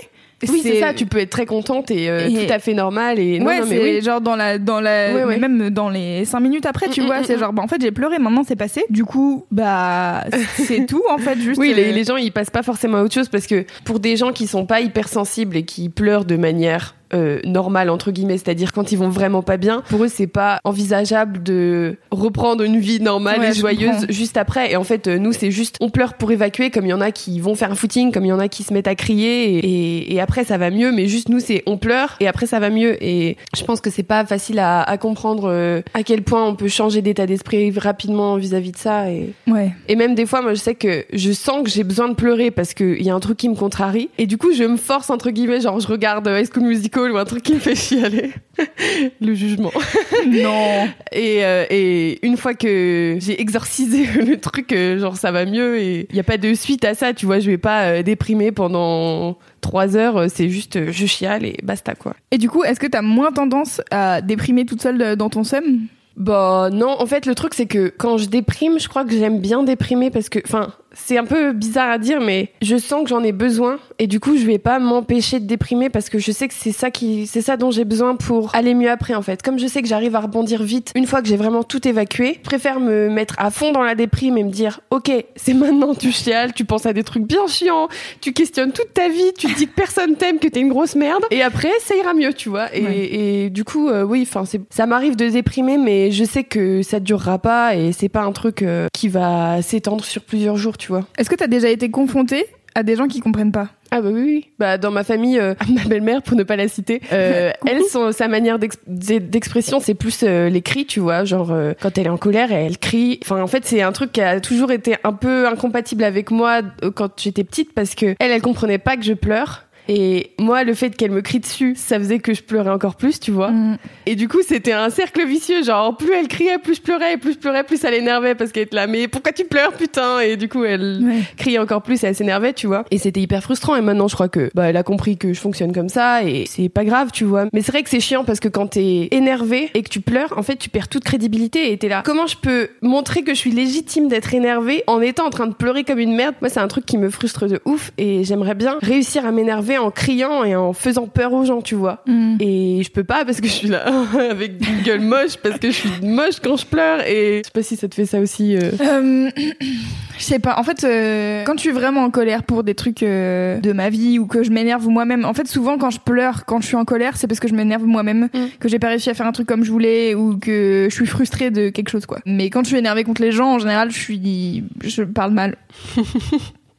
Oui, 0.49 0.61
c'est 0.63 0.79
ça. 0.79 0.93
Tu 0.93 1.05
peux 1.05 1.19
être 1.19 1.29
très 1.29 1.45
contente 1.45 1.91
et, 1.91 2.09
euh, 2.09 2.27
Et- 2.27 2.45
tout 2.47 2.53
à 2.53 2.59
fait 2.59 2.73
normal. 2.73 3.19
Et 3.19 3.39
non, 3.39 3.45
ouais, 3.47 3.59
non, 3.59 3.65
mais 3.69 3.77
c'est 3.77 3.83
oui. 3.97 4.01
genre 4.01 4.21
dans 4.21 4.35
la 4.35 4.57
dans 4.57 4.79
la 4.81 5.13
Ouais, 5.13 5.23
ouais. 5.23 5.37
mais 5.37 5.47
même 5.47 5.69
dans 5.69 5.89
les 5.89 6.25
cinq 6.25 6.39
minutes 6.39 6.65
après, 6.65 6.89
tu 6.89 7.01
Mm, 7.01 7.05
vois, 7.05 7.19
mm, 7.21 7.23
c'est 7.25 7.35
mm. 7.35 7.39
genre 7.39 7.53
bah 7.53 7.61
en 7.63 7.67
fait 7.67 7.81
j'ai 7.81 7.91
pleuré, 7.91 8.17
maintenant 8.19 8.43
c'est 8.47 8.55
passé. 8.55 8.83
Du 8.89 9.05
coup, 9.05 9.45
bah 9.51 10.23
c'est 10.57 10.85
tout 10.85 11.03
en 11.09 11.17
fait, 11.17 11.37
juste. 11.39 11.59
Oui, 11.59 11.73
les, 11.75 11.89
euh, 11.89 11.91
les 11.93 12.03
gens 12.03 12.15
ils 12.17 12.31
passent 12.31 12.49
pas 12.49 12.63
forcément 12.63 12.97
à 12.97 13.03
autre 13.03 13.13
chose 13.13 13.29
parce 13.29 13.47
que 13.47 13.65
pour 13.83 13.99
des 13.99 14.15
gens 14.17 14.31
qui 14.31 14.47
sont 14.47 14.65
pas 14.65 14.81
hypersensibles 14.81 15.57
et 15.57 15.63
qui 15.63 15.89
pleurent 15.89 16.25
de 16.25 16.35
manière 16.37 16.95
euh, 17.13 17.39
normale 17.45 17.89
entre 17.89 18.11
guillemets, 18.11 18.37
c'est-à-dire 18.37 18.73
quand 18.73 18.91
ils 18.91 18.97
vont 18.97 19.09
vraiment 19.09 19.41
pas 19.41 19.57
bien, 19.57 19.81
pour 19.89 20.03
eux 20.03 20.07
c'est 20.07 20.27
pas 20.27 20.59
envisageable 20.63 21.43
de 21.43 21.97
reprendre 22.11 22.63
une 22.63 22.79
vie 22.79 22.99
normale 23.01 23.39
Ouais, 23.39 23.51
et 23.51 23.53
joyeuse 23.53 24.05
juste 24.09 24.37
après. 24.37 24.71
Et 24.71 24.75
en 24.75 24.83
fait, 24.83 25.07
euh, 25.07 25.17
nous 25.17 25.33
c'est 25.33 25.51
juste 25.51 25.77
on 25.81 25.89
pleure 25.89 26.15
pour 26.15 26.31
évacuer, 26.31 26.69
comme 26.69 26.85
il 26.85 26.89
y 26.89 26.93
en 26.93 27.01
a 27.01 27.11
qui 27.11 27.39
vont 27.39 27.55
faire 27.55 27.71
un 27.71 27.75
footing, 27.75 28.11
comme 28.11 28.25
il 28.25 28.29
y 28.29 28.33
en 28.33 28.39
a 28.39 28.47
qui 28.47 28.63
se 28.63 28.73
mettent 28.73 28.87
à 28.87 28.95
crier 28.95 29.55
et, 29.55 29.57
et, 29.59 30.13
et 30.15 30.21
après 30.21 30.43
ça 30.43 30.57
va 30.57 30.69
mieux. 30.71 30.91
Mais 30.91 31.07
juste 31.07 31.29
nous 31.29 31.39
c'est 31.39 31.63
on 31.65 31.77
pleure 31.77 32.15
et 32.19 32.27
après 32.27 32.45
ça 32.47 32.59
va 32.59 32.69
mieux. 32.69 33.01
Et 33.03 33.37
je 33.55 33.63
pense 33.63 33.81
que 33.81 33.89
c'est 33.89 34.03
pas 34.03 34.25
facile 34.25 34.59
à, 34.59 34.81
à 34.81 34.97
comprendre 34.97 35.49
euh, 35.49 35.81
à 35.93 36.03
quel 36.03 36.21
point 36.23 36.45
on 36.45 36.55
peut 36.55 36.67
changer 36.67 37.01
d'état 37.01 37.25
d'esprit 37.25 37.71
rapidement 37.77 38.35
vis-à-vis 38.37 38.71
de 38.71 38.77
ça. 38.77 39.09
Et 39.09 39.33
Ouais. 39.47 39.71
et 39.87 39.95
même 39.95 40.15
des 40.15 40.25
fois, 40.25 40.41
moi, 40.41 40.53
je 40.53 40.59
sais 40.59 40.75
que 40.75 41.05
je 41.11 41.31
sens 41.31 41.63
que 41.63 41.69
j'ai 41.69 41.83
besoin 41.83 42.07
de 42.09 42.13
pleurer 42.13 42.51
parce 42.51 42.73
qu'il 42.73 43.01
y 43.01 43.09
a 43.09 43.15
un 43.15 43.19
truc 43.19 43.37
qui 43.37 43.49
me 43.49 43.55
contrarie. 43.55 44.09
Et 44.17 44.25
du 44.27 44.37
coup, 44.37 44.53
je 44.53 44.63
me 44.63 44.77
force, 44.77 45.09
entre 45.09 45.29
guillemets, 45.31 45.59
genre, 45.61 45.79
je 45.79 45.87
regarde 45.87 46.27
euh, 46.27 46.39
High 46.39 46.47
School 46.53 46.63
Musical 46.67 47.00
ou 47.09 47.17
un 47.17 47.25
truc 47.25 47.43
qui 47.43 47.53
me 47.53 47.59
fait 47.59 47.75
chialer. 47.75 48.33
le 49.21 49.33
jugement. 49.33 49.71
non. 50.27 50.87
Et, 51.11 51.43
euh, 51.43 51.65
et 51.69 52.25
une 52.25 52.37
fois 52.37 52.53
que 52.53 53.17
j'ai 53.19 53.41
exorcisé 53.41 54.05
le 54.25 54.39
truc, 54.39 54.71
euh, 54.73 54.99
genre, 54.99 55.17
ça 55.17 55.31
va 55.31 55.45
mieux 55.45 55.79
et 55.79 56.07
il 56.09 56.13
n'y 56.13 56.19
a 56.19 56.23
pas 56.23 56.37
de 56.37 56.53
suite 56.53 56.85
à 56.85 56.93
ça, 56.93 57.13
tu 57.13 57.25
vois. 57.25 57.39
Je 57.39 57.49
vais 57.49 57.57
pas 57.57 57.85
euh, 57.85 58.03
déprimer 58.03 58.51
pendant 58.51 59.37
trois 59.61 59.95
heures. 59.95 60.29
C'est 60.29 60.49
juste, 60.49 60.91
je 60.91 61.05
chiale 61.05 61.45
et 61.45 61.57
basta, 61.63 61.95
quoi. 61.95 62.15
Et 62.31 62.37
du 62.37 62.49
coup, 62.49 62.63
est-ce 62.63 62.79
que 62.79 62.87
t'as 62.87 63.01
moins 63.01 63.31
tendance 63.31 63.81
à 63.89 64.21
déprimer 64.21 64.65
toute 64.65 64.81
seule 64.81 65.15
dans 65.15 65.29
ton 65.29 65.43
seum? 65.43 65.87
Bah 66.17 66.69
non, 66.71 66.89
en 66.99 67.05
fait 67.05 67.25
le 67.25 67.33
truc 67.35 67.53
c'est 67.53 67.67
que 67.67 67.87
quand 67.97 68.17
je 68.17 68.25
déprime, 68.25 68.79
je 68.79 68.89
crois 68.89 69.05
que 69.05 69.11
j'aime 69.11 69.39
bien 69.39 69.63
déprimer 69.63 70.11
parce 70.11 70.27
que, 70.27 70.39
enfin, 70.43 70.73
c'est 70.93 71.17
un 71.17 71.25
peu 71.25 71.53
bizarre 71.53 71.89
à 71.91 71.97
dire, 71.97 72.19
mais 72.21 72.49
je 72.61 72.77
sens 72.77 73.03
que 73.03 73.09
j'en 73.09 73.23
ai 73.23 73.31
besoin 73.31 73.79
et 73.99 74.07
du 74.07 74.19
coup 74.19 74.37
je 74.37 74.45
vais 74.45 74.57
pas 74.57 74.79
m'empêcher 74.79 75.39
de 75.39 75.45
déprimer 75.45 75.89
parce 75.89 76.09
que 76.09 76.19
je 76.19 76.31
sais 76.31 76.47
que 76.47 76.53
c'est 76.53 76.71
ça 76.71 76.91
qui, 76.91 77.27
c'est 77.27 77.41
ça 77.41 77.55
dont 77.57 77.71
j'ai 77.71 77.85
besoin 77.85 78.15
pour 78.15 78.53
aller 78.55 78.73
mieux 78.73 78.89
après 78.89 79.13
en 79.13 79.21
fait. 79.21 79.41
Comme 79.41 79.57
je 79.59 79.67
sais 79.67 79.81
que 79.81 79.87
j'arrive 79.87 80.15
à 80.15 80.19
rebondir 80.19 80.63
vite 80.63 80.91
une 80.95 81.05
fois 81.07 81.21
que 81.21 81.27
j'ai 81.27 81.37
vraiment 81.37 81.63
tout 81.63 81.87
évacué, 81.87 82.35
je 82.35 82.39
préfère 82.41 82.79
me 82.79 83.09
mettre 83.09 83.35
à 83.37 83.51
fond 83.51 83.71
dans 83.71 83.83
la 83.83 83.95
déprime 83.95 84.37
et 84.37 84.43
me 84.43 84.49
dire, 84.51 84.81
ok, 84.89 85.11
c'est 85.35 85.53
maintenant 85.53 85.95
tu 85.95 86.11
chiales, 86.11 86.53
tu 86.53 86.65
penses 86.65 86.85
à 86.85 86.93
des 86.93 87.03
trucs 87.03 87.23
bien 87.23 87.47
chiants, 87.47 87.87
tu 88.19 88.33
questionnes 88.33 88.71
toute 88.71 88.93
ta 88.93 89.07
vie, 89.07 89.31
tu 89.37 89.47
te 89.47 89.55
dis 89.57 89.67
que 89.67 89.73
personne 89.75 90.15
t'aime, 90.15 90.39
que 90.39 90.47
t'es 90.47 90.59
une 90.59 90.69
grosse 90.69 90.95
merde 90.95 91.23
et 91.31 91.41
après 91.41 91.71
ça 91.81 91.95
ira 91.95 92.13
mieux, 92.13 92.33
tu 92.33 92.49
vois. 92.49 92.73
Et, 92.75 92.81
Ouais. 92.81 92.97
et 93.13 93.49
du 93.49 93.63
coup, 93.63 93.89
euh, 93.89 94.03
oui, 94.03 94.27
enfin, 94.27 94.43
ça 94.69 94.85
m'arrive 94.87 95.15
de 95.15 95.29
déprimer, 95.29 95.77
mais 95.77 96.11
je 96.11 96.23
sais 96.23 96.43
que 96.43 96.81
ça 96.81 96.99
durera 96.99 97.37
pas 97.39 97.75
et 97.75 97.91
c'est 97.91 98.09
pas 98.09 98.21
un 98.23 98.31
truc 98.31 98.61
euh, 98.63 98.87
qui 99.01 99.07
va 99.09 99.63
s'étendre 99.63 100.05
sur 100.05 100.21
plusieurs 100.21 100.57
jours, 100.57 100.77
tu 100.77 100.89
vois. 100.89 101.01
Est-ce 101.17 101.27
que 101.27 101.33
t'as 101.33 101.47
déjà 101.47 101.69
été 101.69 101.89
confrontée 101.89 102.45
à 102.75 102.83
des 102.83 102.95
gens 102.95 103.07
qui 103.07 103.19
comprennent 103.19 103.51
pas? 103.51 103.69
Ah 103.89 103.99
bah 103.99 104.09
oui, 104.13 104.21
oui. 104.23 104.45
Bah 104.59 104.77
dans 104.77 104.91
ma 104.91 105.03
famille, 105.03 105.39
euh, 105.39 105.55
ma 105.73 105.85
belle-mère, 105.85 106.21
pour 106.21 106.37
ne 106.37 106.43
pas 106.43 106.55
la 106.55 106.67
citer, 106.67 107.01
euh, 107.11 107.51
elle, 107.65 107.81
son, 107.91 108.11
sa 108.11 108.27
manière 108.27 108.59
d'ex- 108.59 108.77
d'expression, 108.85 109.79
c'est 109.79 109.95
plus 109.95 110.19
euh, 110.23 110.49
les 110.49 110.61
cris, 110.61 110.85
tu 110.85 110.99
vois. 110.99 111.23
Genre 111.25 111.51
euh, 111.51 111.73
quand 111.81 111.97
elle 111.97 112.05
est 112.05 112.09
en 112.09 112.17
colère, 112.17 112.51
elle 112.51 112.77
crie. 112.77 113.19
Enfin, 113.23 113.41
en 113.41 113.47
fait, 113.47 113.65
c'est 113.65 113.81
un 113.81 113.91
truc 113.91 114.11
qui 114.11 114.21
a 114.21 114.39
toujours 114.39 114.71
été 114.71 114.95
un 115.03 115.13
peu 115.13 115.47
incompatible 115.47 116.03
avec 116.03 116.29
moi 116.29 116.61
quand 116.95 117.19
j'étais 117.19 117.43
petite 117.43 117.73
parce 117.73 117.95
que 117.95 118.15
elle, 118.19 118.29
elle 118.29 118.41
comprenait 118.43 118.77
pas 118.77 118.97
que 118.97 119.03
je 119.03 119.13
pleure. 119.13 119.63
Et 119.89 120.31
moi, 120.39 120.63
le 120.63 120.73
fait 120.73 120.95
qu'elle 120.95 121.11
me 121.11 121.21
crie 121.21 121.39
dessus, 121.39 121.73
ça 121.75 121.97
faisait 121.99 122.19
que 122.19 122.33
je 122.33 122.41
pleurais 122.43 122.69
encore 122.69 122.95
plus, 122.95 123.19
tu 123.19 123.31
vois. 123.31 123.51
Mm. 123.51 123.77
Et 124.05 124.15
du 124.15 124.27
coup, 124.27 124.39
c'était 124.47 124.71
un 124.73 124.89
cercle 124.89 125.25
vicieux. 125.25 125.63
Genre, 125.63 125.95
plus 125.97 126.13
elle 126.13 126.27
criait, 126.27 126.57
plus 126.59 126.75
je 126.75 126.81
pleurais, 126.81 127.13
et 127.13 127.17
plus 127.17 127.33
je 127.33 127.37
pleurais, 127.39 127.63
plus 127.63 127.77
ça 127.77 127.91
l'énervait 127.91 128.35
parce 128.35 128.51
qu'elle 128.51 128.63
était 128.63 128.75
là. 128.75 128.87
Mais 128.87 129.07
pourquoi 129.07 129.31
tu 129.31 129.45
pleures, 129.45 129.73
putain? 129.73 130.19
Et 130.19 130.37
du 130.37 130.47
coup, 130.49 130.63
elle 130.63 130.99
Ouais. 131.03 131.21
criait 131.37 131.59
encore 131.59 131.81
plus 131.81 132.03
et 132.03 132.07
elle 132.07 132.15
s'énervait, 132.15 132.53
tu 132.53 132.67
vois. 132.67 132.85
Et 132.91 132.97
c'était 132.97 133.21
hyper 133.21 133.41
frustrant. 133.43 133.75
Et 133.75 133.81
maintenant, 133.81 134.07
je 134.07 134.15
crois 134.15 134.29
que 134.29 134.49
bah, 134.55 134.69
elle 134.69 134.77
a 134.77 134.83
compris 134.83 135.17
que 135.17 135.33
je 135.33 135.39
fonctionne 135.39 135.73
comme 135.73 135.89
ça 135.89 136.23
et 136.23 136.45
c'est 136.47 136.69
pas 136.69 136.85
grave, 136.85 137.09
tu 137.11 137.23
vois. 137.25 137.45
Mais 137.53 137.61
c'est 137.61 137.71
vrai 137.71 137.83
que 137.83 137.89
c'est 137.89 137.99
chiant 137.99 138.23
parce 138.23 138.39
que 138.39 138.47
quand 138.47 138.67
t'es 138.67 139.07
énervé 139.11 139.69
et 139.73 139.83
que 139.83 139.89
tu 139.89 140.01
pleures, 140.01 140.37
en 140.37 140.43
fait, 140.43 140.55
tu 140.57 140.69
perds 140.69 140.87
toute 140.87 141.03
crédibilité 141.03 141.71
et 141.71 141.77
t'es 141.77 141.87
là. 141.89 142.01
Comment 142.05 142.27
je 142.27 142.37
peux 142.37 142.69
montrer 142.81 143.23
que 143.23 143.33
je 143.33 143.39
suis 143.39 143.51
légitime 143.51 144.07
d'être 144.07 144.33
énervée 144.33 144.83
en 144.87 145.01
étant 145.01 145.25
en 145.27 145.29
train 145.29 145.47
de 145.47 145.53
pleurer 145.53 145.83
comme 145.83 145.99
une 145.99 146.15
merde? 146.15 146.35
Moi, 146.41 146.49
c'est 146.49 146.59
un 146.59 146.67
truc 146.67 146.85
qui 146.85 146.97
me 146.97 147.09
frustre 147.09 147.47
de 147.47 147.59
ouf 147.65 147.91
et 147.97 148.23
j'aimerais 148.23 148.55
bien 148.55 148.77
réussir 148.81 149.25
à 149.25 149.31
m'énerver 149.31 149.70
en 149.77 149.91
criant 149.91 150.43
et 150.43 150.55
en 150.55 150.73
faisant 150.73 151.07
peur 151.07 151.33
aux 151.33 151.45
gens, 151.45 151.61
tu 151.61 151.75
vois. 151.75 152.03
Mm. 152.07 152.37
Et 152.39 152.81
je 152.83 152.89
peux 152.91 153.03
pas 153.03 153.25
parce 153.25 153.41
que 153.41 153.47
je 153.47 153.53
suis 153.53 153.67
là 153.67 153.85
avec 154.31 154.53
une 154.67 154.81
gueule 154.83 155.01
moche 155.01 155.37
parce 155.41 155.59
que 155.59 155.67
je 155.71 155.75
suis 155.75 155.89
moche 156.03 156.39
quand 156.43 156.57
je 156.57 156.65
pleure 156.65 157.01
et 157.07 157.41
je 157.43 157.47
sais 157.47 157.51
pas 157.53 157.63
si 157.63 157.75
ça 157.75 157.87
te 157.87 157.95
fait 157.95 158.05
ça 158.05 158.19
aussi. 158.19 158.55
euh. 158.55 158.71
Euh, 158.81 159.29
je 160.17 160.23
sais 160.23 160.39
pas. 160.39 160.57
En 160.59 160.63
fait, 160.63 160.83
euh, 160.83 161.43
quand 161.45 161.53
je 161.55 161.61
suis 161.61 161.71
vraiment 161.71 162.03
en 162.03 162.09
colère 162.11 162.43
pour 162.43 162.63
des 162.63 162.75
trucs 162.75 163.01
de 163.01 163.71
ma 163.73 163.89
vie 163.89 164.19
ou 164.19 164.27
que 164.27 164.43
je 164.43 164.51
m'énerve 164.51 164.87
moi-même, 164.87 165.25
en 165.25 165.33
fait, 165.33 165.47
souvent 165.47 165.77
quand 165.77 165.89
je 165.89 165.99
pleure, 165.99 166.45
quand 166.45 166.61
je 166.61 166.67
suis 166.67 166.75
en 166.75 166.85
colère, 166.85 167.17
c'est 167.17 167.27
parce 167.27 167.39
que 167.39 167.47
je 167.47 167.53
m'énerve 167.55 167.83
moi-même, 167.85 168.29
Mm. 168.33 168.47
que 168.59 168.67
j'ai 168.69 168.77
pas 168.79 168.87
réussi 168.89 169.09
à 169.09 169.13
faire 169.13 169.25
un 169.25 169.31
truc 169.31 169.47
comme 169.47 169.63
je 169.63 169.71
voulais 169.71 170.15
ou 170.15 170.37
que 170.37 170.87
je 170.89 170.95
suis 170.95 171.05
frustrée 171.05 171.49
de 171.49 171.69
quelque 171.69 171.89
chose, 171.89 172.05
quoi. 172.05 172.19
Mais 172.25 172.49
quand 172.49 172.63
je 172.63 172.69
suis 172.69 172.77
énervée 172.77 173.03
contre 173.03 173.21
les 173.21 173.31
gens, 173.31 173.53
en 173.55 173.59
général, 173.59 173.89
je 173.91 173.97
suis, 173.99 174.63
je 174.83 175.03
parle 175.03 175.31
mal. 175.31 175.57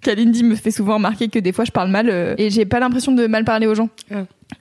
Kalindi 0.02 0.42
me 0.42 0.54
fait 0.54 0.71
souvent 0.71 0.94
remarquer 0.94 1.28
que 1.28 1.38
des 1.38 1.52
fois 1.52 1.64
je 1.64 1.71
parle 1.71 1.90
mal 1.90 2.09
euh, 2.11 2.35
et 2.38 2.50
j'ai 2.50 2.64
pas 2.64 2.80
l'impression 2.80 3.12
de 3.12 3.26
mal 3.26 3.44
parler 3.44 3.66
aux 3.66 3.75
gens. 3.75 3.88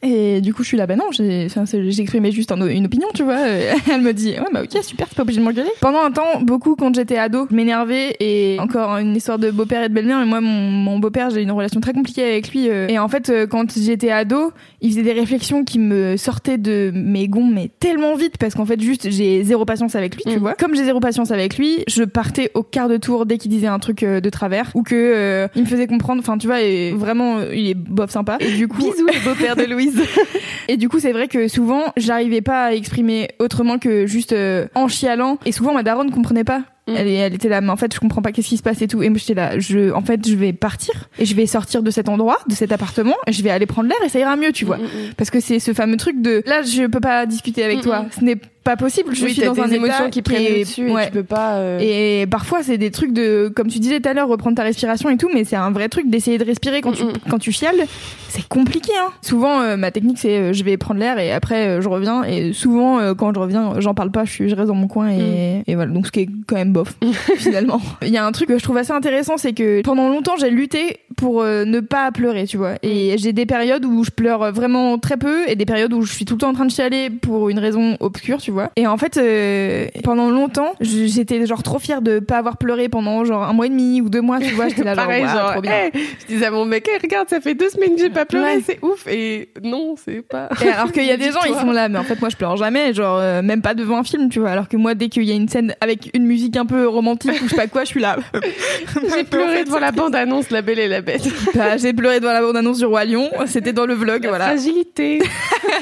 Et 0.03 0.41
du 0.41 0.53
coup, 0.53 0.63
je 0.63 0.69
suis 0.69 0.77
là, 0.77 0.87
bah 0.87 0.95
non, 0.95 1.05
j'exprimais 1.11 2.31
juste 2.31 2.51
un- 2.51 2.67
une 2.67 2.85
opinion, 2.85 3.07
tu 3.13 3.23
vois. 3.23 3.39
Elle 3.91 4.01
me 4.01 4.13
dit, 4.13 4.31
ouais, 4.31 4.45
bah 4.53 4.61
ok, 4.63 4.83
super, 4.83 5.07
t'es 5.09 5.15
pas 5.15 5.23
obligé 5.23 5.39
de 5.39 5.45
m'engueuler. 5.45 5.69
Pendant 5.79 6.01
un 6.01 6.11
temps, 6.11 6.41
beaucoup 6.41 6.75
quand 6.75 6.93
j'étais 6.95 7.17
ado, 7.17 7.47
je 7.49 7.55
m'énervais 7.55 8.15
et 8.19 8.57
encore 8.59 8.97
une 8.97 9.15
histoire 9.15 9.39
de 9.39 9.51
beau-père 9.51 9.83
et 9.83 9.89
de 9.89 9.93
belle-mère, 9.93 10.19
mais 10.19 10.25
moi, 10.25 10.41
mon, 10.41 10.49
mon 10.71 10.99
beau-père, 10.99 11.29
j'ai 11.29 11.41
une 11.41 11.51
relation 11.51 11.79
très 11.81 11.93
compliquée 11.93 12.23
avec 12.23 12.51
lui. 12.51 12.69
euh, 12.69 12.87
et 12.87 12.99
en 12.99 13.07
fait, 13.07 13.29
euh, 13.29 13.47
quand 13.47 13.71
j'étais 13.77 14.11
ado, 14.11 14.51
il 14.81 14.91
faisait 14.91 15.03
des 15.03 15.13
réflexions 15.13 15.63
qui 15.63 15.79
me 15.79 16.17
sortaient 16.17 16.57
de 16.57 16.91
mes 16.93 17.27
gonds, 17.27 17.45
mais 17.47 17.69
tellement 17.79 18.15
vite, 18.15 18.37
parce 18.37 18.55
qu'en 18.55 18.65
fait, 18.65 18.79
juste, 18.81 19.09
j'ai 19.09 19.43
zéro 19.43 19.65
patience 19.65 19.95
avec 19.95 20.15
lui, 20.15 20.23
tu 20.25 20.37
Mm. 20.37 20.39
vois. 20.39 20.53
Comme 20.55 20.75
j'ai 20.75 20.83
zéro 20.83 20.99
patience 20.99 21.31
avec 21.31 21.57
lui, 21.57 21.83
je 21.87 22.03
partais 22.03 22.51
au 22.53 22.63
quart 22.63 22.89
de 22.89 22.97
tour 22.97 23.25
dès 23.25 23.37
qu'il 23.37 23.51
disait 23.51 23.67
un 23.67 23.79
truc 23.79 24.03
euh, 24.03 24.19
de 24.21 24.29
travers, 24.29 24.71
ou 24.75 24.83
que 24.83 24.95
euh, 24.95 25.47
il 25.55 25.63
me 25.63 25.67
faisait 25.67 25.87
comprendre, 25.87 26.19
enfin, 26.21 26.37
tu 26.37 26.47
vois, 26.47 26.61
et 26.61 26.91
vraiment, 26.91 27.41
il 27.53 27.67
est 27.69 27.73
bof 27.75 28.09
sympa. 28.11 28.37
Et 28.39 28.51
du 28.51 28.67
coup, 28.67 28.77
Bisous 28.81 29.05
beau-père 29.25 29.55
de 29.55 29.63
Louise. 29.81 30.01
et 30.67 30.77
du 30.77 30.89
coup, 30.89 30.99
c'est 30.99 31.11
vrai 31.11 31.27
que 31.27 31.47
souvent, 31.47 31.93
j'arrivais 31.97 32.41
pas 32.41 32.65
à 32.65 32.73
exprimer 32.73 33.29
autrement 33.39 33.77
que 33.77 34.05
juste 34.05 34.33
euh, 34.33 34.67
en 34.75 34.87
chialant. 34.87 35.37
Et 35.45 35.51
souvent, 35.51 35.73
ma 35.73 35.83
daronne 35.83 36.11
comprenait 36.11 36.43
pas. 36.43 36.63
Mm. 36.87 36.93
Elle, 36.95 37.07
elle 37.07 37.33
était 37.33 37.49
là, 37.49 37.61
mais 37.61 37.69
en 37.69 37.77
fait, 37.77 37.93
je 37.93 37.99
comprends 37.99 38.21
pas 38.21 38.31
qu'est-ce 38.31 38.49
qui 38.49 38.57
se 38.57 38.63
passe 38.63 38.81
et 38.81 38.87
tout. 38.87 39.03
Et 39.03 39.09
moi, 39.09 39.17
j'étais 39.17 39.33
là, 39.33 39.59
je, 39.59 39.91
en 39.91 40.01
fait, 40.01 40.27
je 40.27 40.35
vais 40.35 40.53
partir 40.53 41.09
et 41.19 41.25
je 41.25 41.35
vais 41.35 41.45
sortir 41.45 41.83
de 41.83 41.91
cet 41.91 42.09
endroit, 42.09 42.39
de 42.47 42.55
cet 42.55 42.71
appartement, 42.71 43.15
et 43.27 43.31
je 43.31 43.43
vais 43.43 43.49
aller 43.49 43.65
prendre 43.65 43.89
l'air 43.89 43.97
et 44.03 44.09
ça 44.09 44.19
ira 44.19 44.35
mieux, 44.35 44.51
tu 44.51 44.65
vois. 44.65 44.77
Mm, 44.77 44.83
mm. 44.83 45.13
Parce 45.17 45.29
que 45.29 45.39
c'est 45.39 45.59
ce 45.59 45.73
fameux 45.73 45.97
truc 45.97 46.21
de 46.21 46.43
là, 46.45 46.61
je 46.63 46.87
peux 46.87 46.99
pas 46.99 47.25
discuter 47.25 47.63
avec 47.63 47.81
toi. 47.81 48.05
Ce 48.17 48.23
n'est 48.23 48.39
pas 48.63 48.75
possible. 48.77 49.15
Je 49.15 49.25
oui, 49.25 49.33
suis 49.33 49.43
dans 49.43 49.53
des 49.53 49.61
un 49.61 49.69
émotions 49.71 50.09
qui 50.09 50.21
prennent 50.21 50.43
le 50.43 50.59
dessus 50.59 50.87
et 50.89 50.91
ouais. 50.91 51.05
tu 51.07 51.11
peux 51.13 51.23
pas. 51.23 51.55
euh, 51.55 51.79
Et 51.81 52.25
parfois, 52.27 52.63
c'est 52.63 52.77
des 52.77 52.91
trucs 52.91 53.11
de, 53.13 53.51
comme 53.55 53.67
tu 53.67 53.79
disais 53.79 53.99
tout 53.99 54.09
à 54.09 54.13
l'heure, 54.13 54.27
reprendre 54.27 54.55
ta 54.55 54.63
respiration 54.63 55.09
et 55.09 55.17
tout, 55.17 55.29
mais 55.33 55.43
c'est 55.43 55.55
un 55.55 55.71
vrai 55.71 55.89
truc 55.89 56.09
d'essayer 56.09 56.37
de 56.37 56.43
respirer 56.45 56.81
quand, 56.81 56.91
tu, 56.91 57.03
quand 57.29 57.39
tu 57.39 57.51
chiales. 57.51 57.81
C'est 58.29 58.47
compliqué, 58.47 58.91
hein. 58.99 59.09
Souvent, 59.21 59.61
euh, 59.61 59.77
ma 59.77 59.91
technique, 59.91 60.17
c'est 60.19 60.37
euh, 60.37 60.53
je 60.53 60.63
vais 60.63 60.77
prendre 60.77 60.99
l'air 60.99 61.17
et 61.19 61.31
après, 61.31 61.67
euh, 61.67 61.81
je 61.81 61.89
reviens. 61.89 62.23
Et 62.23 62.53
souvent, 62.53 63.15
quand 63.15 63.33
je 63.33 63.39
reviens, 63.39 63.79
j'en 63.79 63.93
parle 63.93 64.11
pas, 64.11 64.25
je, 64.25 64.31
suis, 64.31 64.49
je 64.49 64.55
reste 64.55 64.67
dans 64.67 64.75
mon 64.75 64.87
coin 64.87 65.09
et, 65.11 65.63
et 65.67 65.75
voilà. 65.75 65.91
Donc, 65.91 66.05
ce 66.07 66.11
qui 66.11 66.21
est 66.21 66.29
quand 66.47 66.55
même 66.55 66.71
bof, 66.71 66.93
finalement. 67.37 67.81
Il 68.01 68.09
y 68.09 68.17
a 68.17 68.25
un 68.25 68.31
truc 68.31 68.47
que 68.49 68.57
je 68.57 68.63
trouve 68.63 68.77
assez 68.77 68.93
intéressant, 68.93 69.37
c'est 69.37 69.53
que 69.53 69.81
pendant 69.81 70.07
longtemps, 70.09 70.35
j'ai 70.39 70.49
lutté 70.49 70.99
pour 71.17 71.41
euh, 71.41 71.65
ne 71.65 71.79
pas 71.79 72.11
pleurer, 72.11 72.45
tu 72.45 72.57
vois. 72.57 72.75
Et 72.83 73.15
j'ai 73.17 73.33
des 73.33 73.45
périodes 73.45 73.85
où 73.85 74.03
je 74.03 74.11
pleure 74.11 74.51
vraiment 74.51 74.97
très 74.97 75.17
peu 75.17 75.47
et 75.47 75.55
des 75.55 75.65
périodes 75.65 75.93
où 75.93 76.01
je 76.03 76.13
suis 76.13 76.25
tout 76.25 76.35
le 76.35 76.39
temps 76.39 76.49
en 76.49 76.53
train 76.53 76.65
de 76.65 76.71
chialer 76.71 77.09
pour 77.09 77.49
une 77.49 77.59
raison 77.59 77.97
obscure, 77.99 78.37
tu 78.39 78.51
vois. 78.51 78.71
Et 78.75 78.87
en 78.87 78.97
fait, 78.97 79.17
euh, 79.17 79.87
pendant 80.03 80.29
longtemps, 80.29 80.73
j'étais 80.79 81.45
genre 81.45 81.63
trop 81.63 81.79
fière 81.79 82.01
de 82.01 82.19
pas 82.19 82.37
avoir 82.37 82.57
pleuré 82.57 82.89
pendant 82.89 83.25
genre 83.25 83.43
un 83.43 83.53
mois 83.53 83.65
et 83.67 83.69
demi 83.69 84.01
ou 84.01 84.09
deux 84.09 84.21
mois, 84.21 84.39
tu 84.39 84.53
vois. 84.53 84.67
J'étais 84.67 84.83
là 84.83 84.95
genre, 84.95 85.05
Pareil, 85.05 85.23
Ouah, 85.23 85.33
genre, 85.33 85.51
trop 85.53 85.61
bien. 85.61 85.71
hey, 85.71 85.91
je 86.21 86.25
disais 86.33 86.45
à 86.45 86.51
mon 86.51 86.65
mec, 86.65 86.87
hey, 86.87 86.97
regarde, 87.01 87.29
ça 87.29 87.39
fait 87.41 87.55
deux 87.55 87.69
semaines 87.69 87.95
que 87.95 88.01
j'ai 88.01 88.09
pas 88.09 88.25
pleuré, 88.25 88.55
Ouais. 88.57 88.61
c'est 88.65 88.79
ouf. 88.83 89.05
Et 89.07 89.49
non, 89.63 89.95
c'est 90.03 90.21
pas. 90.21 90.49
Et 90.63 90.67
alors 90.69 90.91
qu'il 90.91 91.05
y 91.05 91.11
a 91.11 91.17
des 91.17 91.31
gens, 91.31 91.41
ils 91.47 91.55
sont 91.55 91.71
là, 91.71 91.89
mais 91.89 91.99
en 91.99 92.03
fait, 92.03 92.19
moi, 92.19 92.29
je 92.29 92.35
pleure 92.35 92.57
jamais, 92.57 92.93
genre, 92.93 93.17
euh, 93.19 93.41
même 93.41 93.61
pas 93.61 93.73
devant 93.73 93.97
un 93.99 94.03
film, 94.03 94.29
tu 94.29 94.39
vois. 94.39 94.49
Alors 94.51 94.67
que 94.67 94.77
moi, 94.77 94.95
dès 94.95 95.09
qu'il 95.09 95.23
y 95.23 95.31
a 95.31 95.35
une 95.35 95.47
scène 95.49 95.75
avec 95.81 96.09
une 96.13 96.25
musique 96.25 96.57
un 96.57 96.65
peu 96.65 96.87
romantique 96.87 97.31
ou 97.41 97.45
je 97.45 97.49
sais 97.49 97.55
pas 97.55 97.67
quoi, 97.67 97.81
je 97.83 97.87
suis 97.89 98.01
là. 98.01 98.17
J'ai 99.15 99.23
pleuré 99.23 99.63
devant 99.63 99.79
la 99.79 99.91
bande-annonce 99.91 100.49
La 100.51 100.61
Belle 100.61 100.79
et 100.79 100.87
la 100.87 101.01
Bête. 101.01 101.10
Bah, 101.55 101.77
j'ai 101.77 101.93
pleuré 101.93 102.19
devant 102.19 102.33
la 102.33 102.41
bande-annonce 102.41 102.79
du 102.79 102.85
Roi 102.85 103.05
Lion, 103.05 103.29
c'était 103.45 103.73
dans 103.73 103.85
le 103.85 103.93
vlog, 103.93 104.25
voilà. 104.27 104.45
Fragilité. 104.45 105.21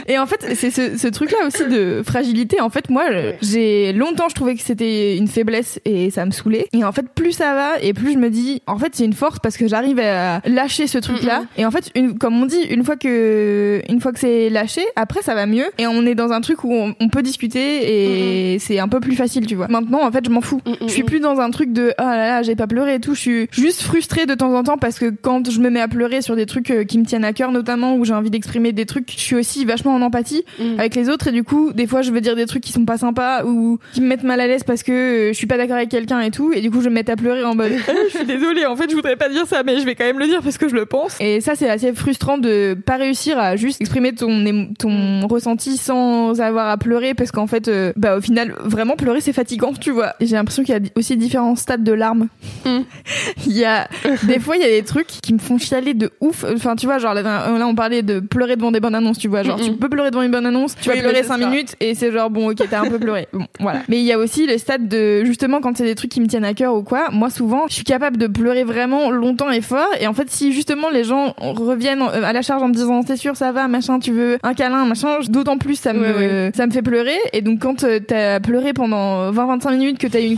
Et 0.07 0.17
en 0.17 0.25
fait, 0.25 0.45
c'est 0.55 0.71
ce, 0.71 0.97
ce 0.97 1.07
truc-là 1.07 1.37
aussi 1.47 1.65
de 1.67 2.01
fragilité. 2.05 2.61
En 2.61 2.69
fait, 2.69 2.89
moi, 2.89 3.05
j'ai 3.41 3.93
longtemps, 3.93 4.29
je 4.29 4.35
trouvais 4.35 4.55
que 4.55 4.61
c'était 4.61 5.17
une 5.17 5.27
faiblesse 5.27 5.79
et 5.85 6.09
ça 6.11 6.25
me 6.25 6.31
saoulait. 6.31 6.67
Et 6.73 6.83
en 6.83 6.91
fait, 6.91 7.05
plus 7.13 7.33
ça 7.33 7.53
va 7.53 7.79
et 7.81 7.93
plus 7.93 8.13
je 8.13 8.17
me 8.17 8.29
dis, 8.29 8.61
en 8.67 8.77
fait, 8.77 8.93
c'est 8.95 9.05
une 9.05 9.13
force 9.13 9.39
parce 9.39 9.57
que 9.57 9.67
j'arrive 9.67 9.99
à 9.99 10.41
lâcher 10.45 10.87
ce 10.87 10.97
truc-là. 10.97 11.43
Et 11.57 11.65
en 11.65 11.71
fait, 11.71 11.91
une, 11.95 12.17
comme 12.17 12.41
on 12.41 12.45
dit, 12.45 12.61
une 12.69 12.83
fois 12.83 12.95
que, 12.95 13.81
une 13.89 14.01
fois 14.01 14.11
que 14.11 14.19
c'est 14.19 14.49
lâché, 14.49 14.81
après, 14.95 15.21
ça 15.21 15.35
va 15.35 15.45
mieux. 15.45 15.65
Et 15.77 15.87
on 15.87 16.05
est 16.05 16.15
dans 16.15 16.31
un 16.31 16.41
truc 16.41 16.63
où 16.63 16.73
on, 16.73 16.95
on 16.99 17.09
peut 17.09 17.21
discuter 17.21 18.53
et 18.53 18.59
c'est 18.59 18.79
un 18.79 18.87
peu 18.87 18.99
plus 18.99 19.15
facile, 19.15 19.45
tu 19.45 19.55
vois. 19.55 19.67
Maintenant, 19.67 20.05
en 20.05 20.11
fait, 20.11 20.25
je 20.25 20.29
m'en 20.31 20.41
fous. 20.41 20.61
Mm, 20.65 20.71
mm, 20.71 20.75
Je 20.87 20.87
suis 20.93 21.03
plus 21.03 21.19
dans 21.19 21.39
un 21.39 21.51
truc 21.51 21.71
de, 21.71 21.93
ah 21.97 22.15
là 22.17 22.27
là, 22.27 22.41
j'ai 22.43 22.55
pas 22.55 22.67
pleuré 22.67 22.95
et 22.95 22.99
tout. 22.99 23.13
Je 23.15 23.19
suis 23.19 23.47
juste 23.51 23.81
frustrée 23.81 24.25
de 24.25 24.33
temps 24.33 24.53
en 24.53 24.63
temps 24.63 24.77
parce 24.77 24.97
que 24.99 25.08
quand 25.21 25.49
je 25.49 25.59
me 25.59 25.69
mets 25.69 25.81
à 25.81 25.87
pleurer 25.87 26.21
sur 26.21 26.35
des 26.35 26.45
trucs 26.45 26.71
euh, 26.71 26.83
qui 26.83 26.97
me 26.97 27.05
tiennent 27.05 27.25
à 27.25 27.33
cœur, 27.33 27.51
notamment 27.51 27.95
où 27.95 28.05
j'ai 28.05 28.13
envie 28.13 28.29
d'exprimer 28.29 28.71
des 28.71 28.85
trucs, 28.85 29.11
je 29.11 29.19
suis 29.19 29.35
aussi 29.35 29.65
vachement 29.65 29.93
en 29.95 30.01
empathie 30.01 30.43
Mm. 30.59 30.79
avec 30.79 30.95
les 30.95 31.09
autres. 31.09 31.27
Et 31.27 31.31
du 31.31 31.43
coup 31.43 31.71
des 31.73 31.87
fois 31.87 32.01
je 32.01 32.11
veux 32.11 32.21
dire 32.21 32.35
des 32.35 32.45
trucs 32.45 32.63
qui 32.63 32.71
sont 32.71 32.85
pas 32.85 32.97
sympas 32.97 33.43
ou 33.45 33.79
qui 33.93 34.01
me 34.01 34.07
mettent 34.07 34.23
mal 34.23 34.39
à 34.39 34.47
l'aise 34.47 34.63
parce 34.63 34.83
que 34.83 34.91
euh, 34.91 35.27
je 35.29 35.33
suis 35.33 35.47
pas 35.47 35.57
d'accord 35.57 35.77
avec 35.77 35.89
quelqu'un 35.89 36.21
et 36.21 36.31
tout. 36.31 36.51
Et 36.53 36.61
du 36.61 36.71
coup 36.71 36.81
je 36.81 36.89
me 36.89 36.95
mettre 36.95 37.11
à 37.11 37.15
pleurer 37.15 37.43
en 37.43 37.55
mode 37.55 37.71
Eh, 37.73 37.91
je 38.11 38.17
suis 38.17 38.25
désolée. 38.25 38.65
En 38.65 38.75
fait 38.75 38.89
je 38.89 38.95
voudrais 38.95 39.15
pas 39.15 39.29
dire 39.29 39.45
ça 39.47 39.63
mais 39.63 39.79
je 39.79 39.85
vais 39.85 39.95
quand 39.95 40.05
même 40.05 40.19
le 40.19 40.27
dire 40.27 40.41
parce 40.41 40.57
que 40.57 40.67
je 40.67 40.75
le 40.75 40.85
pense. 40.85 41.15
Et 41.19 41.41
ça 41.41 41.55
c'est 41.55 41.69
assez 41.69 41.93
frustrant 41.93 42.37
de 42.37 42.77
pas 42.85 42.97
réussir 42.97 43.37
à 43.39 43.55
juste 43.55 43.81
exprimer 43.81 44.13
ton 44.13 44.67
ton 44.77 45.27
ressenti 45.27 45.77
sans 45.77 46.39
avoir 46.41 46.69
à 46.69 46.77
pleurer 46.77 47.13
parce 47.13 47.31
qu'en 47.31 47.47
fait 47.47 47.67
euh, 47.67 47.93
bah 47.95 48.17
au 48.17 48.21
final 48.21 48.53
vraiment 48.63 48.95
pleurer 48.95 49.21
c'est 49.21 49.33
fatigant 49.33 49.73
tu 49.73 49.91
vois. 49.91 50.15
J'ai 50.19 50.35
l'impression 50.35 50.63
qu'il 50.63 50.73
y 50.73 50.77
a 50.77 50.81
aussi 50.95 51.17
différents 51.17 51.55
stades 51.55 51.83
de 51.83 51.93
larmes. 51.93 52.27
Mm. 52.65 52.79
il 53.47 53.57
y 53.57 53.65
a 53.65 53.87
des 54.23 54.39
fois 54.39 54.57
il 54.57 54.61
y 54.61 54.65
a 54.65 54.69
des 54.69 54.83
trucs 54.83 54.98
qui 55.03 55.33
me 55.33 55.39
font 55.39 55.57
chialer 55.57 55.93
de 55.93 56.11
ouf. 56.21 56.45
Enfin 56.55 56.75
tu 56.75 56.85
vois 56.85 56.97
genre 56.99 57.13
là, 57.13 57.21
là, 57.21 57.67
on 57.67 57.75
parlait 57.75 58.01
de 58.03 58.19
pleurer 58.19 58.55
devant 58.55 58.71
des 58.71 58.79
bonnes 58.79 58.95
annonces 58.95 59.17
tu 59.17 59.27
vois. 59.27 59.43
Genre 59.43 59.57
Mm, 59.59 59.63
tu 59.63 59.71
peux 59.73 59.89
pleurer 59.89 60.11
devant 60.11 60.21
une 60.23 60.31
bonne 60.31 60.45
annonce 60.45 60.75
tu 60.79 60.89
Oui, 60.89 60.95
vas 60.95 61.01
pleurer 61.01 61.23
c'est 61.23 61.29
5 61.29 61.39
ça. 61.39 61.47
minutes 61.49 61.75
et 61.79 61.95
c'est 61.95 62.11
genre 62.11 62.29
bon 62.29 62.49
ok 62.51 62.57
t'as 62.69 62.81
un 62.81 62.89
peu 62.89 62.99
pleuré. 62.99 63.27
Bon 63.33 63.45
voilà. 63.59 63.81
Mais 63.89 63.97
il 63.99 64.05
y 64.05 64.11
a 64.13 64.17
aussi 64.19 64.45
le 64.45 64.57
stade 64.57 64.87
de 64.87 65.23
justement 65.25 65.59
quand 65.61 65.75
c'est 65.77 65.83
des 65.85 65.95
trucs 65.95 66.11
qui 66.11 66.21
me 66.21 66.27
tiennent 66.27 66.45
à 66.45 66.53
cœur 66.53 66.75
ou 66.75 66.83
quoi 66.83 67.07
moi 67.11 67.29
souvent 67.29 67.65
je 67.67 67.73
suis 67.75 67.83
capable 67.83 68.17
de 68.17 68.27
pleurer 68.27 68.63
vraiment 68.63 69.11
longtemps 69.11 69.49
et 69.51 69.61
fort. 69.61 69.87
Et 69.99 70.07
en 70.07 70.13
fait 70.13 70.29
si 70.29 70.51
justement 70.53 70.89
les 70.89 71.03
gens 71.03 71.33
reviennent 71.39 72.01
euh, 72.01 72.23
à 72.23 72.33
la 72.33 72.41
charge 72.41 72.61
en 72.63 72.67
me 72.67 72.73
disant 72.73 73.03
t'es 73.03 73.17
sûr 73.17 73.35
ça 73.35 73.51
va 73.51 73.67
machin 73.67 73.99
tu 73.99 74.11
veux 74.11 74.37
un 74.43 74.53
câlin 74.53 74.85
machin 74.85 75.17
d'autant 75.29 75.57
plus 75.57 75.75
ça 75.75 75.93
me 75.93 75.99
Ouais, 76.09 76.51
ça 76.55 76.65
me 76.67 76.71
fait 76.71 76.81
pleurer. 76.81 77.17
Et 77.33 77.41
donc 77.41 77.59
quand 77.59 77.83
euh, 77.83 77.99
t'as 78.05 78.39
pleuré 78.39 78.73
pendant 78.73 79.31
20-25 79.31 79.71
minutes 79.77 79.97
que 79.99 80.07
t'as 80.07 80.19
eu 80.21 80.25
une 80.27 80.37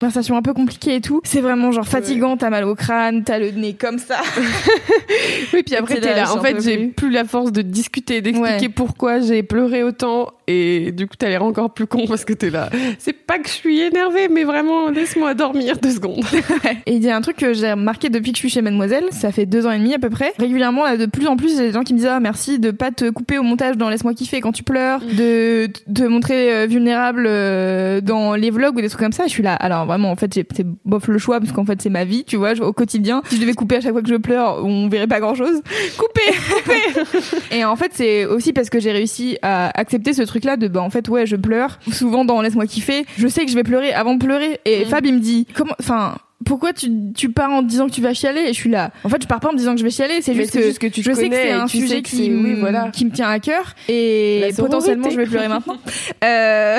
Conversation 0.00 0.36
un 0.36 0.42
peu 0.42 0.54
compliquée 0.54 0.96
et 0.96 1.00
tout 1.00 1.20
c'est 1.24 1.40
vraiment 1.40 1.72
genre 1.72 1.86
fatigant 1.86 2.36
t'as 2.36 2.50
mal 2.50 2.64
au 2.64 2.74
crâne 2.74 3.24
t'as 3.24 3.38
le 3.38 3.50
nez 3.50 3.74
comme 3.74 3.98
ça 3.98 4.16
Oui, 5.54 5.62
puis 5.62 5.74
après, 5.76 5.96
T'es 6.00 6.10
là, 6.10 6.16
là. 6.24 6.32
En 6.34 6.40
fait, 6.42 6.60
j'ai 6.62 6.76
plus. 6.76 6.88
plus 6.90 7.10
la 7.10 7.24
force 7.24 7.52
de 7.52 7.62
discuter, 7.62 8.20
d'expliquer 8.20 8.66
Ouais. 8.66 8.68
pourquoi 8.68 9.20
j'ai 9.20 9.42
pleuré 9.42 9.82
autant. 9.82 10.28
Et 10.46 10.92
du 10.92 11.06
coup, 11.06 11.14
t'as 11.18 11.28
l'air 11.28 11.42
encore 11.42 11.72
plus 11.72 11.86
con 11.86 12.06
parce 12.06 12.24
que 12.24 12.32
t'es 12.32 12.50
là. 12.50 12.68
C'est 12.98 13.12
pas 13.12 13.38
que 13.38 13.48
je 13.48 13.54
suis 13.54 13.80
énervée, 13.80 14.28
mais 14.28 14.44
vraiment, 14.44 14.90
laisse-moi 14.90 15.34
dormir 15.34 15.78
deux 15.78 15.90
secondes. 15.90 16.24
Et 16.86 16.94
il 16.94 17.02
y 17.02 17.10
a 17.10 17.16
un 17.16 17.20
truc 17.20 17.36
que 17.36 17.52
j'ai 17.52 17.70
remarqué 17.72 18.08
depuis 18.10 18.32
que 18.32 18.36
je 18.36 18.40
suis 18.40 18.50
chez 18.50 18.62
Mademoiselle, 18.62 19.04
ça 19.10 19.32
fait 19.32 19.46
deux 19.46 19.66
ans 19.66 19.70
et 19.70 19.78
demi 19.78 19.94
à 19.94 19.98
peu 19.98 20.10
près. 20.10 20.32
Régulièrement, 20.38 20.84
là, 20.84 20.96
de 20.96 21.06
plus 21.06 21.26
en 21.26 21.36
plus, 21.36 21.52
il 21.52 21.56
y 21.56 21.60
a 21.60 21.66
des 21.66 21.72
gens 21.72 21.82
qui 21.82 21.92
me 21.94 21.98
disent 21.98 22.08
ah 22.10 22.20
merci 22.20 22.58
de 22.58 22.70
pas 22.70 22.90
te 22.90 23.08
couper 23.10 23.38
au 23.38 23.42
montage 23.42 23.76
dans 23.76 23.88
Laisse-moi 23.88 24.14
kiffer 24.14 24.40
quand 24.40 24.52
tu 24.52 24.62
pleures, 24.62 25.00
de 25.00 25.66
te 25.66 26.02
montrer 26.02 26.52
euh, 26.54 26.66
vulnérable 26.66 27.24
euh, 27.26 28.00
dans 28.00 28.34
les 28.34 28.50
vlogs 28.50 28.76
ou 28.76 28.80
des 28.80 28.88
trucs 28.88 29.00
comme 29.02 29.12
ça. 29.12 29.24
Je 29.24 29.30
suis 29.30 29.42
là. 29.42 29.54
Alors 29.54 29.86
vraiment, 29.88 30.10
en 30.12 30.16
fait, 30.16 30.32
c'est 30.34 30.46
bof 30.84 31.08
le 31.08 31.18
choix 31.18 31.40
parce 31.40 31.52
qu'en 31.52 31.64
fait 31.64 31.82
c'est 31.82 31.90
ma 31.90 32.04
vie, 32.04 32.24
tu 32.24 32.36
vois, 32.36 32.52
au 32.60 32.72
quotidien. 32.72 33.22
Si 33.28 33.36
je 33.36 33.40
devais 33.40 33.54
couper 33.54 33.76
à 33.76 33.80
chaque 33.80 33.92
fois 33.92 34.02
que 34.02 34.08
je 34.08 34.14
pleure, 34.14 34.64
on 34.64 34.88
verrait 34.88 35.08
pas 35.08 35.18
grand 35.20 35.34
chose. 35.34 35.60
Couper, 35.96 36.36
couper. 36.62 37.56
et 37.56 37.64
en 37.64 37.74
fait, 37.76 37.90
c'est 37.94 38.24
aussi 38.24 38.52
parce 38.52 38.70
que 38.70 38.78
j'ai 38.78 38.92
réussi 38.92 39.38
à 39.42 39.70
accepter 39.78 40.12
ce 40.12 40.22
truc-là 40.22 40.56
de 40.56 40.68
bah 40.68 40.80
en 40.82 40.90
fait 40.90 41.08
ouais, 41.08 41.26
je 41.26 41.36
pleure. 41.36 41.78
Souvent 41.92 42.24
dans 42.24 42.40
Laisse-moi 42.40 42.66
kiffer, 42.66 43.04
je 43.16 43.26
sais 43.26 43.44
que 43.44 43.50
je 43.50 43.56
vais 43.56 43.64
pleurer 43.64 43.92
avant 43.92 44.14
de 44.14 44.24
pleurer. 44.24 44.60
Et 44.64 44.84
Mm. 44.84 44.88
Fab 44.88 45.06
il 45.06 45.14
me 45.14 45.20
dit 45.20 45.46
comment, 45.54 45.74
enfin 45.80 46.16
pourquoi 46.44 46.72
tu, 46.72 46.88
tu 47.14 47.30
pars 47.30 47.50
en 47.50 47.62
disant 47.62 47.86
que 47.88 47.92
tu 47.92 48.00
vas 48.00 48.14
chialer? 48.14 48.42
Et 48.42 48.48
je 48.48 48.52
suis 48.58 48.70
là. 48.70 48.90
En 49.04 49.08
fait, 49.08 49.20
je 49.22 49.26
pars 49.26 49.40
pas 49.40 49.48
en 49.48 49.52
me 49.52 49.58
disant 49.58 49.72
que 49.72 49.80
je 49.80 49.84
vais 49.84 49.90
chialer, 49.90 50.22
c'est 50.22 50.34
juste, 50.34 50.52
que 50.52 50.62
juste 50.62 50.78
que 50.78 50.86
tu 50.86 51.02
je 51.02 51.12
sais 51.12 51.28
que 51.28 51.34
c'est 51.34 51.50
un 51.50 51.66
sujet 51.66 52.00
qui, 52.02 52.30
oui, 52.32 52.54
voilà. 52.60 52.90
qui 52.92 53.04
me 53.04 53.10
tient 53.10 53.28
à 53.28 53.38
cœur 53.40 53.74
et 53.88 54.50
potentiellement 54.56 55.10
je 55.10 55.16
vais 55.16 55.26
pleurer 55.26 55.48
maintenant. 55.48 55.76
Euh, 56.24 56.78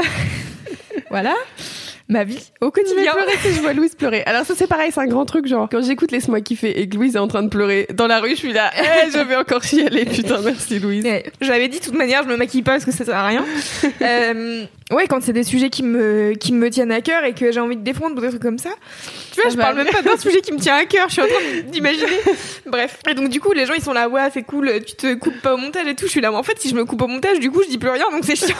voilà, 1.09 1.33
ma 2.09 2.23
vie 2.23 2.51
au 2.61 2.65
Je 2.75 2.81
vais 2.81 2.83
quotidien. 2.83 3.11
pleurer 3.13 3.37
si 3.41 3.53
je 3.53 3.61
vois 3.61 3.73
Louise 3.73 3.95
pleurer. 3.95 4.23
Alors 4.25 4.45
ça 4.45 4.53
c'est 4.57 4.67
pareil, 4.67 4.91
c'est 4.93 4.99
un 4.99 5.05
grand 5.07 5.25
truc 5.25 5.45
genre 5.47 5.67
quand 5.71 5.81
j'écoute 5.83 6.11
Laisse-moi 6.11 6.41
kiffer 6.41 6.79
et 6.79 6.89
que 6.89 6.95
Louise 6.95 7.15
est 7.15 7.19
en 7.19 7.27
train 7.27 7.43
de 7.43 7.49
pleurer 7.49 7.87
dans 7.93 8.07
la 8.07 8.19
rue, 8.19 8.31
je 8.31 8.35
suis 8.35 8.53
là, 8.53 8.71
Eh, 8.77 9.11
je 9.11 9.19
vais 9.19 9.35
encore 9.35 9.63
chialer. 9.63 10.05
Putain, 10.13 10.41
merci 10.43 10.79
Louise. 10.79 11.05
Je 11.41 11.49
l'avais 11.49 11.67
dit 11.67 11.79
de 11.79 11.83
toute 11.85 11.93
manière, 11.95 12.23
je 12.23 12.29
me 12.29 12.35
maquille 12.35 12.63
pas 12.63 12.71
parce 12.71 12.85
que 12.85 12.91
ça 12.91 13.05
sert 13.05 13.15
à 13.15 13.27
rien. 13.27 13.45
euh, 14.01 14.65
ouais, 14.91 15.07
quand 15.07 15.21
c'est 15.21 15.33
des 15.33 15.43
sujets 15.43 15.69
qui 15.69 15.83
me 15.83 16.33
qui 16.33 16.51
me 16.53 16.69
tiennent 16.69 16.91
à 16.91 17.01
cœur 17.01 17.23
et 17.25 17.33
que 17.33 17.51
j'ai 17.51 17.59
envie 17.59 17.77
de 17.77 17.83
défendre 17.83 18.17
ou 18.17 18.21
des 18.21 18.29
trucs 18.29 18.41
comme 18.41 18.57
ça. 18.57 18.69
Tu 19.33 19.41
vois, 19.41 19.51
Ça 19.51 19.55
je 19.55 19.57
parle 19.57 19.79
aller. 19.79 19.83
même 19.91 19.93
pas 19.93 20.01
d'un 20.01 20.17
sujet 20.21 20.41
qui 20.41 20.51
me 20.51 20.59
tient 20.59 20.75
à 20.75 20.85
cœur, 20.85 21.07
je 21.09 21.13
suis 21.13 21.21
en 21.21 21.27
train 21.27 21.61
d'imaginer. 21.71 22.07
Bref. 22.65 22.99
Et 23.09 23.13
donc 23.13 23.29
du 23.29 23.39
coup, 23.39 23.51
les 23.53 23.65
gens 23.65 23.73
ils 23.75 23.83
sont 23.83 23.93
là, 23.93 24.09
ouais, 24.09 24.21
c'est 24.33 24.43
cool, 24.43 24.71
tu 24.85 24.95
te 24.95 25.13
coupes 25.15 25.39
pas 25.41 25.53
au 25.53 25.57
montage 25.57 25.87
et 25.87 25.95
tout. 25.95 26.05
Je 26.05 26.11
suis 26.11 26.21
là, 26.21 26.31
mais 26.31 26.37
en 26.37 26.43
fait, 26.43 26.59
si 26.59 26.69
je 26.69 26.75
me 26.75 26.85
coupe 26.85 27.01
au 27.03 27.07
montage, 27.07 27.39
du 27.39 27.51
coup, 27.51 27.61
je 27.63 27.69
dis 27.69 27.77
plus 27.77 27.89
rien, 27.89 28.05
donc 28.11 28.23
c'est 28.25 28.35
chiant. 28.35 28.55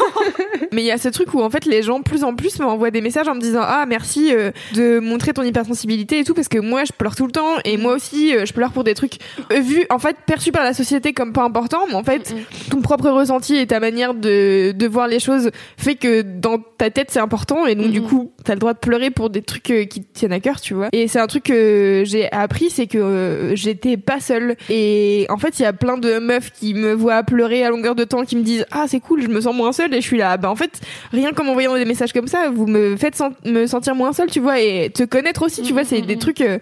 mais 0.72 0.82
il 0.84 0.86
y 0.86 0.92
a 0.92 0.98
ce 0.98 1.10
truc 1.10 1.34
où 1.34 1.42
en 1.42 1.50
fait 1.50 1.66
les 1.66 1.82
gens 1.82 2.02
plus 2.02 2.24
en 2.24 2.36
plus 2.36 2.60
m'envoient 2.60 2.92
des 2.92 3.02
messages 3.02 3.28
en 3.28 3.36
me 3.40 3.44
disant 3.44 3.62
ah 3.64 3.86
merci 3.88 4.34
euh, 4.34 4.52
de 4.76 5.00
montrer 5.00 5.34
ton 5.34 5.44
hypersensibilité 5.44 6.20
et 6.20 6.24
tout 6.24 6.34
parce 6.34 6.48
que 6.48 6.60
moi 6.60 6.84
je 6.86 6.92
pleure 6.94 7.16
tout 7.16 7.26
le 7.26 7.32
temps 7.32 7.56
et 7.66 7.78
moi 7.78 7.94
aussi 7.94 8.36
euh, 8.36 8.46
je 8.46 8.54
pleure 8.54 8.72
pour 8.72 8.84
des 8.84 8.94
trucs 8.94 9.16
euh, 9.52 9.60
vus 9.60 9.86
en 9.90 10.00
fait 10.00 10.16
perçus 10.26 10.52
par 10.52 10.64
la 10.64 10.74
société 10.74 11.14
comme 11.14 11.34
pas 11.34 11.44
importants 11.44 11.86
mais 11.88 11.96
en 11.96 12.04
fait 12.04 12.34
ton 12.70 12.82
propre 12.82 13.10
ressenti 13.10 13.56
et 13.58 13.68
ta 13.68 13.80
manière 13.80 14.14
de, 14.14 14.72
de 14.72 14.88
voir 14.88 15.08
les 15.08 15.20
choses 15.20 15.50
fait 15.78 15.96
que 15.96 16.22
dans 16.22 16.60
ta 16.78 16.90
tête 16.90 17.10
c'est 17.12 17.20
important 17.20 17.66
et 17.66 17.76
donc 17.76 17.92
du 17.92 18.00
Mhm. 18.02 18.08
coup 18.08 18.32
t'as 18.44 18.54
le 18.54 18.60
droit 18.60 18.74
de 18.74 18.80
pleurer 18.80 19.10
pour 19.12 19.30
des 19.30 19.42
trucs 19.42 19.64
qui 19.64 20.02
te 20.04 20.14
tiennent 20.14 20.32
à 20.32 20.40
cœur 20.40 20.62
tu 20.62 20.74
vois. 20.74 20.88
Et 20.94 21.08
c'est 21.08 21.20
un 21.20 21.28
truc 21.28 21.44
que 21.44 22.04
j'ai 22.06 22.32
appris 22.32 22.70
c'est 22.70 22.88
que 22.88 23.52
j'étais 23.56 23.98
pas 23.98 24.20
seule. 24.20 24.56
Et 24.70 25.26
en 25.30 25.38
fait 25.38 25.60
il 25.60 25.64
y 25.64 25.66
a 25.66 25.74
plein 25.74 25.98
de 25.98 26.20
meufs 26.20 26.52
qui 26.52 26.74
me 26.74 26.94
voient 26.94 27.24
pleurer 27.24 27.64
à 27.64 27.70
longueur 27.70 27.96
de 27.96 28.04
temps 28.04 28.24
qui 28.26 28.36
me 28.36 28.42
disent 28.44 28.66
ah 28.72 28.86
c'est 28.88 29.00
cool 29.00 29.22
je 29.22 29.28
me 29.28 29.42
sens 29.42 29.56
moins 29.56 29.72
seule 29.72 29.94
et 29.94 30.02
je 30.02 30.06
suis 30.08 30.18
là. 30.18 30.38
Bah 30.38 30.50
en 30.50 30.56
fait 30.56 30.80
rien 31.12 31.32
qu'en 31.34 31.44
m'envoyant 31.44 31.76
des 31.76 31.86
messages 31.86 32.14
comme 32.14 32.28
ça 32.28 32.50
vous 32.54 32.66
me 32.68 32.96
faites 32.98 33.16
sentir 33.16 33.29
me 33.46 33.66
sentir 33.68 33.96
moins 33.96 34.14
seule, 34.14 34.30
tu 34.30 34.40
vois, 34.40 34.60
et 34.60 34.90
te 34.90 35.04
connaître 35.04 35.44
aussi, 35.44 35.62
tu 35.62 35.74
vois, 35.74 35.84
c'est 35.84 36.02
des 36.02 36.18
trucs. 36.18 36.42
euh, 36.42 36.58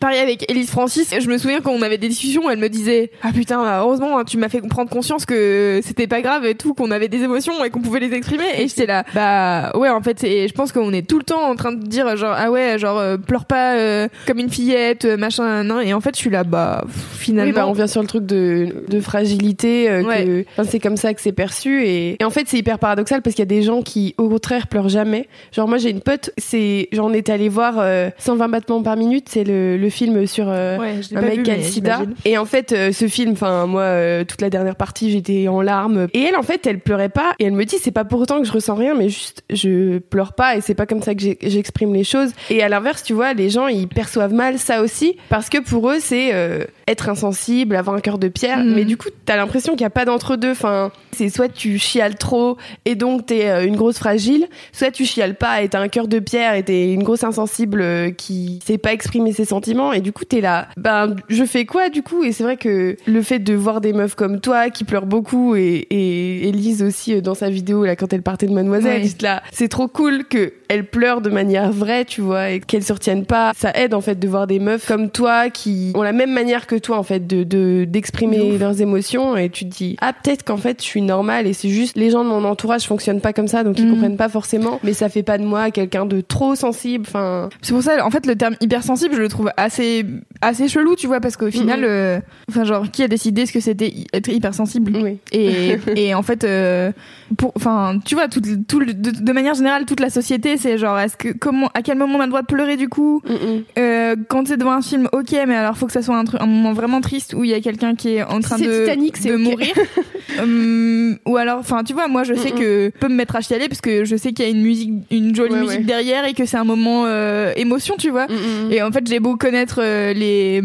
pareil 0.00 0.18
avec 0.18 0.50
Elise 0.50 0.70
Francis, 0.70 1.14
je 1.16 1.28
me 1.28 1.38
souviens 1.38 1.60
quand 1.60 1.70
on 1.70 1.82
avait 1.82 1.98
des 1.98 2.08
discussions, 2.08 2.50
elle 2.50 2.58
me 2.58 2.68
disait 2.68 3.12
ah 3.22 3.28
putain 3.32 3.62
bah, 3.62 3.82
heureusement 3.84 4.18
hein, 4.18 4.24
tu 4.24 4.36
m'as 4.36 4.48
fait 4.48 4.60
prendre 4.62 4.90
conscience 4.90 5.24
que 5.24 5.80
c'était 5.84 6.08
pas 6.08 6.20
grave 6.22 6.44
et 6.44 6.56
tout, 6.56 6.74
qu'on 6.74 6.90
avait 6.90 7.06
des 7.06 7.22
émotions 7.22 7.62
et 7.64 7.70
qu'on 7.70 7.80
pouvait 7.82 8.00
les 8.00 8.12
exprimer 8.12 8.42
et 8.58 8.66
j'étais 8.66 8.86
là 8.86 9.04
bah 9.14 9.70
ouais 9.76 9.90
en 9.90 10.02
fait 10.02 10.18
c'est 10.18 10.48
je 10.48 10.54
pense 10.54 10.72
qu'on 10.72 10.92
est 10.92 11.06
tout 11.08 11.18
le 11.18 11.24
temps 11.24 11.42
en 11.48 11.54
train 11.54 11.70
de 11.70 11.86
dire 11.86 12.16
genre 12.16 12.34
ah 12.36 12.50
ouais 12.50 12.80
genre 12.80 12.98
euh, 12.98 13.16
pleure 13.16 13.44
pas 13.44 13.76
euh, 13.76 14.08
comme 14.26 14.40
une 14.40 14.50
fillette 14.50 15.04
euh, 15.04 15.16
machin 15.16 15.62
non 15.62 15.78
et 15.78 15.92
en 15.94 16.00
fait 16.00 16.16
je 16.16 16.20
suis 16.20 16.30
là 16.30 16.42
bah 16.42 16.84
finalement 17.12 17.50
Oui, 17.50 17.54
bah, 17.54 17.68
on 17.68 17.72
vient 17.72 17.86
sur 17.86 18.00
le 18.02 18.08
truc 18.08 18.26
de, 18.26 18.84
de 18.88 18.98
fragilité, 19.00 19.88
euh, 19.88 20.02
Ouais. 20.02 20.46
que 20.56 20.64
c'est 20.64 20.80
comme 20.80 20.96
ça 20.96 21.14
que 21.14 21.20
c'est 21.20 21.30
perçu. 21.30 21.84
Et, 21.86 22.16
et 22.20 22.24
en 22.24 22.30
fait, 22.30 22.48
c'est 22.48 22.58
hyper 22.58 22.80
paradoxal 22.80 23.22
parce 23.22 23.36
qu'il 23.36 23.42
y 23.42 23.46
a 23.46 23.54
des 23.54 23.62
gens 23.62 23.82
qui, 23.82 24.16
au 24.18 24.28
contraire, 24.28 24.66
pleurent 24.66 24.88
jamais. 24.88 25.28
Genre, 25.52 25.68
moi, 25.68 25.78
j'ai 25.78 25.90
une 25.90 26.00
pote, 26.02 26.30
c'est, 26.38 26.88
j'en 26.92 27.12
étais 27.12 27.32
allée 27.32 27.48
voir 27.48 27.76
euh, 27.78 28.10
120 28.18 28.48
battements 28.48 28.82
par 28.82 28.96
minute, 28.96 29.28
c'est 29.28 29.44
le, 29.44 29.76
le 29.76 29.90
film 29.90 30.26
sur 30.26 30.46
euh, 30.48 30.78
ouais, 30.78 31.00
un 31.14 31.20
mec 31.20 31.38
vu, 31.38 31.42
qui 31.42 31.50
a 31.50 31.56
le 31.56 31.62
sida. 31.62 32.02
Et 32.24 32.38
en 32.38 32.44
fait, 32.44 32.72
euh, 32.72 32.92
ce 32.92 33.08
film, 33.08 33.32
enfin, 33.32 33.66
moi, 33.66 33.82
euh, 33.82 34.24
toute 34.24 34.40
la 34.40 34.50
dernière 34.50 34.76
partie, 34.76 35.10
j'étais 35.10 35.48
en 35.48 35.60
larmes. 35.60 36.08
Et 36.12 36.22
elle, 36.22 36.36
en 36.36 36.42
fait, 36.42 36.66
elle 36.66 36.80
pleurait 36.80 37.08
pas. 37.08 37.34
Et 37.38 37.44
elle 37.44 37.52
me 37.52 37.64
dit, 37.64 37.76
c'est 37.80 37.90
pas 37.90 38.04
pour 38.04 38.20
autant 38.20 38.40
que 38.40 38.46
je 38.46 38.52
ressens 38.52 38.74
rien, 38.74 38.94
mais 38.94 39.08
juste, 39.08 39.42
je 39.50 39.98
pleure 39.98 40.32
pas. 40.32 40.56
Et 40.56 40.60
c'est 40.60 40.74
pas 40.74 40.86
comme 40.86 41.02
ça 41.02 41.14
que 41.14 41.22
j'exprime 41.40 41.94
les 41.94 42.04
choses. 42.04 42.30
Et 42.50 42.62
à 42.62 42.68
l'inverse, 42.68 43.02
tu 43.02 43.12
vois, 43.12 43.34
les 43.34 43.50
gens, 43.50 43.66
ils 43.68 43.88
perçoivent 43.88 44.34
mal 44.34 44.58
ça 44.58 44.82
aussi. 44.82 45.16
Parce 45.28 45.48
que 45.48 45.58
pour 45.58 45.90
eux, 45.90 45.98
c'est 46.00 46.30
euh, 46.32 46.64
être 46.88 47.08
insensible, 47.08 47.76
avoir 47.76 47.96
un 47.96 48.00
cœur 48.00 48.18
de 48.18 48.28
pierre. 48.28 48.58
Mhm. 48.58 48.74
Mais 48.74 48.84
du 48.84 48.96
coup, 48.96 49.08
t'as 49.24 49.36
l'impression 49.36 49.72
qu'il 49.72 49.82
y 49.82 49.86
a 49.86 49.90
pas 49.90 50.04
d'entre-deux. 50.04 50.52
Enfin, 50.52 50.90
c'est 51.12 51.28
soit 51.28 51.48
tu 51.48 51.78
chiales 51.78 52.16
trop 52.16 52.56
et 52.84 52.94
donc 52.94 53.26
t'es 53.26 53.66
une 53.66 53.76
grosse 53.76 53.98
fragile, 53.98 54.46
soit 54.72 54.90
tu 54.90 55.04
chiales 55.04 55.34
pas 55.34 55.62
et 55.62 55.68
t'as 55.68 55.80
un 55.80 55.88
cœur 55.92 56.08
de 56.08 56.18
pierre 56.18 56.54
et 56.54 56.62
t'es 56.64 56.92
une 56.92 57.02
grosse 57.04 57.22
insensible 57.22 57.80
euh, 57.82 58.10
qui 58.10 58.58
sait 58.66 58.78
pas 58.78 58.92
exprimer 58.92 59.32
ses 59.32 59.44
sentiments. 59.44 59.92
Et 59.92 60.00
du 60.00 60.12
coup, 60.12 60.24
t'es 60.24 60.40
là, 60.40 60.68
ben, 60.76 61.14
je 61.28 61.44
fais 61.44 61.64
quoi 61.66 61.88
du 61.90 62.02
coup? 62.02 62.24
Et 62.24 62.32
c'est 62.32 62.42
vrai 62.42 62.56
que 62.56 62.96
le 63.06 63.22
fait 63.22 63.38
de 63.38 63.54
voir 63.54 63.80
des 63.80 63.92
meufs 63.92 64.14
comme 64.14 64.40
toi 64.40 64.70
qui 64.70 64.84
pleurent 64.84 65.06
beaucoup 65.06 65.54
et, 65.54 65.86
et 65.90 66.48
Elise 66.48 66.82
aussi 66.82 67.14
euh, 67.14 67.20
dans 67.20 67.34
sa 67.34 67.50
vidéo 67.50 67.84
là 67.84 67.94
quand 67.96 68.12
elle 68.12 68.22
partait 68.22 68.46
de 68.46 68.52
Mademoiselle, 68.52 69.02
juste 69.02 69.22
là, 69.22 69.42
c'est 69.52 69.68
trop 69.68 69.86
cool 69.88 70.24
que 70.24 70.52
elle 70.68 70.86
pleure 70.86 71.20
de 71.20 71.28
manière 71.28 71.70
vraie, 71.70 72.04
tu 72.06 72.22
vois, 72.22 72.48
et 72.50 72.60
qu'elle 72.60 72.82
se 72.82 72.92
retienne 72.94 73.26
pas. 73.26 73.52
Ça 73.54 73.70
aide 73.74 73.92
en 73.92 74.00
fait 74.00 74.18
de 74.18 74.26
voir 74.26 74.46
des 74.46 74.58
meufs 74.58 74.86
comme 74.86 75.10
toi 75.10 75.50
qui 75.50 75.92
ont 75.94 76.02
la 76.02 76.12
même 76.12 76.32
manière 76.32 76.66
que 76.66 76.76
toi 76.76 76.96
en 76.98 77.02
fait 77.02 77.26
de 77.26 77.42
de- 77.44 77.84
d'exprimer 77.86 78.38
De 78.52 78.58
leurs 78.58 78.80
émotions 78.80 79.36
et 79.36 79.50
tu 79.50 79.64
te 79.68 79.74
dis 79.74 79.96
ah 80.00 80.12
peut-être 80.14 80.44
qu'en 80.44 80.56
fait 80.56 80.80
je 80.80 80.86
suis 80.86 81.02
normale 81.02 81.46
et 81.46 81.52
c'est 81.52 81.68
juste 81.68 81.96
les 81.96 82.10
gens 82.10 82.24
de 82.24 82.28
mon 82.30 82.44
entourage 82.44 82.84
fonctionnent 82.84 83.20
pas 83.20 83.32
comme 83.32 83.48
ça 83.48 83.64
donc 83.64 83.78
ils 83.78 83.84
Mhm. 83.86 83.92
comprennent 83.94 84.16
pas 84.16 84.28
forcément 84.28 84.78
mais 84.82 84.92
ça 84.94 85.08
fait 85.08 85.22
pas 85.22 85.36
de 85.38 85.44
moi 85.44 85.70
quelqu'un 85.72 86.06
de 86.06 86.20
trop 86.20 86.54
sensible 86.54 87.04
enfin 87.08 87.48
C'est 87.62 87.72
pour 87.72 87.82
ça, 87.82 88.04
en 88.06 88.10
fait, 88.10 88.24
le 88.26 88.36
terme 88.36 88.54
hypersensible, 88.60 89.14
je 89.16 89.20
le 89.20 89.28
trouve 89.28 89.50
assez, 89.56 90.06
assez 90.40 90.68
chelou, 90.68 90.94
tu 90.94 91.06
vois, 91.08 91.20
parce 91.20 91.36
qu'au 91.36 91.50
final, 91.50 91.80
Mhm. 91.80 91.86
euh, 91.88 92.20
enfin, 92.48 92.64
genre, 92.64 92.88
qui 92.90 93.02
a 93.02 93.08
décidé 93.08 93.46
ce 93.46 93.52
que 93.52 93.60
c'était 93.60 93.92
être 94.12 94.28
hypersensible? 94.28 94.92
Oui 95.02 95.18
et, 95.32 95.78
et 95.96 96.14
en 96.14 96.22
fait, 96.22 96.44
euh, 96.44 96.92
pour, 97.36 97.52
enfin, 97.56 97.98
tu 98.04 98.14
vois, 98.14 98.28
tout, 98.28 98.40
tout, 98.68 98.78
le- 98.80 98.94
de, 98.94 99.10
de 99.10 99.32
manière 99.32 99.54
générale, 99.54 99.84
toute 99.86 100.00
la 100.00 100.10
société, 100.10 100.56
c'est 100.58 100.78
genre, 100.78 100.98
est-ce 100.98 101.16
que, 101.16 101.30
comment, 101.32 101.68
à 101.74 101.82
quel 101.82 101.96
moment 101.98 102.18
on 102.18 102.20
a 102.20 102.24
le 102.26 102.28
droit 102.30 102.42
de 102.42 102.46
pleurer 102.46 102.76
du 102.76 102.88
coup? 102.88 103.22
Mm-mm. 103.28 103.62
euh, 103.78 104.16
Quand 104.28 104.46
c'est 104.46 104.56
devant 104.56 104.72
un 104.72 104.82
film, 104.82 105.08
ok, 105.12 105.32
mais 105.46 105.56
alors 105.56 105.76
faut 105.76 105.86
que 105.86 105.92
ça 105.92 106.02
soit 106.02 106.16
un, 106.16 106.24
truc, 106.24 106.40
un 106.40 106.46
moment 106.46 106.72
vraiment 106.72 107.00
triste 107.00 107.34
où 107.34 107.44
il 107.44 107.50
y 107.50 107.54
a 107.54 107.60
quelqu'un 107.60 107.94
qui 107.94 108.16
est 108.16 108.22
en 108.22 108.40
train 108.40 108.58
de, 108.58 108.80
Titanic, 108.84 109.16
c'est 109.16 109.30
de 109.30 109.36
mourir. 109.36 109.72
Hum, 110.40 111.18
ou 111.26 111.36
alors, 111.36 111.58
enfin, 111.58 111.82
tu 111.84 111.92
vois, 111.92 112.08
moi, 112.08 112.24
je 112.24 112.34
sais 112.34 112.50
que 112.52 112.90
je 112.94 112.98
peux 112.98 113.08
me 113.08 113.14
mettre 113.14 113.36
à 113.36 113.40
chialer 113.40 113.68
parce 113.68 113.80
que 113.80 114.04
je 114.04 114.16
sais 114.16 114.32
qu'il 114.32 114.44
y 114.44 114.48
a 114.48 114.50
une 114.50 114.62
musique, 114.62 114.90
une 115.10 115.34
jolie 115.34 115.52
Ouais, 115.54 115.60
musique 115.60 115.78
ouais. 115.80 115.84
derrière 115.84 116.24
et 116.26 116.32
que 116.34 116.44
c'est 116.46 116.56
un 116.56 116.64
moment 116.64 117.04
euh, 117.06 117.52
émotion, 117.56 117.96
tu 117.98 118.10
vois. 118.10 118.26
Et 118.70 118.82
en 118.82 118.90
fait, 118.92 119.06
j'ai 119.06 119.20
beau 119.20 119.36
connaître 119.36 119.80
euh, 119.82 120.12
les. 120.12 120.62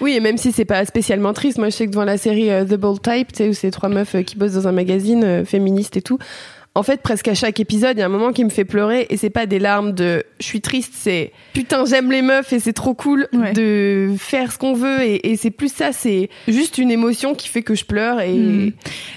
Oui, 0.00 0.14
et 0.14 0.20
même 0.20 0.36
si 0.38 0.52
c'est 0.52 0.64
pas 0.64 0.84
spécialement 0.84 1.32
triste, 1.32 1.58
moi 1.58 1.68
je 1.68 1.74
sais 1.76 1.86
que 1.86 1.90
devant 1.90 2.04
la 2.04 2.18
série 2.18 2.50
euh, 2.50 2.64
The 2.64 2.74
Bold 2.74 3.00
Type, 3.02 3.32
tu 3.32 3.38
sais, 3.38 3.48
où 3.48 3.52
c'est 3.52 3.70
trois 3.70 3.88
meufs 3.88 4.14
euh, 4.14 4.22
qui 4.22 4.36
bossent 4.36 4.54
dans 4.54 4.68
un 4.68 4.72
magazine 4.72 5.24
euh, 5.24 5.44
féministe 5.44 5.96
et 5.96 6.02
tout, 6.02 6.18
en 6.74 6.82
fait, 6.82 7.00
presque 7.02 7.28
à 7.28 7.34
chaque 7.34 7.60
épisode, 7.60 7.96
il 7.96 8.00
y 8.00 8.02
a 8.02 8.06
un 8.06 8.08
moment 8.08 8.32
qui 8.32 8.44
me 8.44 8.50
fait 8.50 8.64
pleurer 8.64 9.06
et 9.10 9.16
c'est 9.16 9.30
pas 9.30 9.46
des 9.46 9.58
larmes 9.58 9.92
de 9.92 10.24
je 10.40 10.44
suis 10.46 10.60
triste, 10.60 10.92
c'est 10.96 11.32
putain, 11.52 11.84
j'aime 11.84 12.10
les 12.10 12.22
meufs 12.22 12.52
et 12.52 12.58
c'est 12.58 12.72
trop 12.72 12.94
cool 12.94 13.28
Ouais. 13.32 13.52
de 13.52 14.10
faire 14.18 14.50
ce 14.52 14.58
qu'on 14.58 14.74
veut 14.74 15.02
et, 15.02 15.30
et 15.30 15.36
c'est 15.36 15.50
plus 15.50 15.72
ça, 15.72 15.92
c'est 15.92 16.28
juste 16.48 16.78
une 16.78 16.90
émotion 16.90 17.34
qui 17.34 17.48
fait 17.48 17.62
que 17.62 17.74
je 17.74 17.84
pleure 17.84 18.20
et. 18.20 18.32
Hmm. 18.34 18.70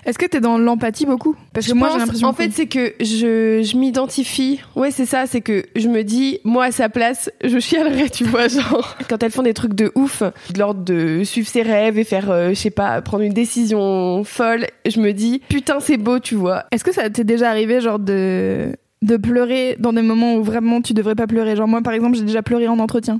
Est-ce 0.05 0.17
que 0.17 0.25
t'es 0.25 0.39
dans 0.39 0.57
l'empathie 0.57 1.05
beaucoup? 1.05 1.35
Parce 1.53 1.67
que 1.67 1.73
moi, 1.73 1.89
j'ai 1.93 1.99
l'impression. 1.99 2.27
En 2.27 2.33
fait, 2.33 2.51
c'est 2.53 2.67
que 2.67 2.93
je, 2.99 3.61
je 3.63 3.77
m'identifie. 3.77 4.59
Ouais, 4.75 4.91
c'est 4.91 5.05
ça. 5.05 5.25
C'est 5.27 5.41
que 5.41 5.63
je 5.75 5.87
me 5.87 6.03
dis, 6.03 6.39
moi, 6.43 6.65
à 6.65 6.71
sa 6.71 6.89
place, 6.89 7.29
je 7.43 7.59
chialerais, 7.59 8.09
tu 8.09 8.23
vois, 8.23 8.47
genre. 8.47 8.95
Quand 9.09 9.21
elles 9.23 9.31
font 9.31 9.43
des 9.43 9.53
trucs 9.53 9.74
de 9.74 9.91
ouf, 9.96 10.22
de 10.53 10.59
l'ordre 10.59 10.83
de 10.83 11.24
suivre 11.24 11.48
ses 11.48 11.61
rêves 11.63 11.98
et 11.98 12.03
faire, 12.03 12.29
euh, 12.31 12.50
je 12.50 12.53
sais 12.55 12.70
pas, 12.70 13.01
prendre 13.01 13.24
une 13.24 13.33
décision 13.33 14.24
folle, 14.24 14.67
je 14.87 15.00
me 15.00 15.11
dis, 15.13 15.41
putain, 15.50 15.79
c'est 15.79 15.98
beau, 15.98 16.20
tu 16.20 16.35
vois. 16.35 16.65
Est-ce 16.72 16.83
que 16.83 16.93
ça 16.93 17.09
t'est 17.09 17.24
déjà 17.24 17.47
arrivé, 17.48 17.81
genre, 17.81 18.00
de 18.00 18.74
de 19.03 19.16
pleurer 19.16 19.75
dans 19.79 19.94
des 19.94 20.01
moments 20.01 20.36
où 20.36 20.44
vraiment 20.44 20.81
tu 20.81 20.94
devrais 20.94 21.16
pas 21.16 21.27
pleurer 21.27 21.55
Genre 21.55 21.68
moi, 21.68 21.81
par 21.81 21.94
exemple, 21.94 22.18
j'ai 22.18 22.24
déjà 22.24 22.42
pleuré 22.42 22.68
en 22.68 22.79
entretien 22.79 23.20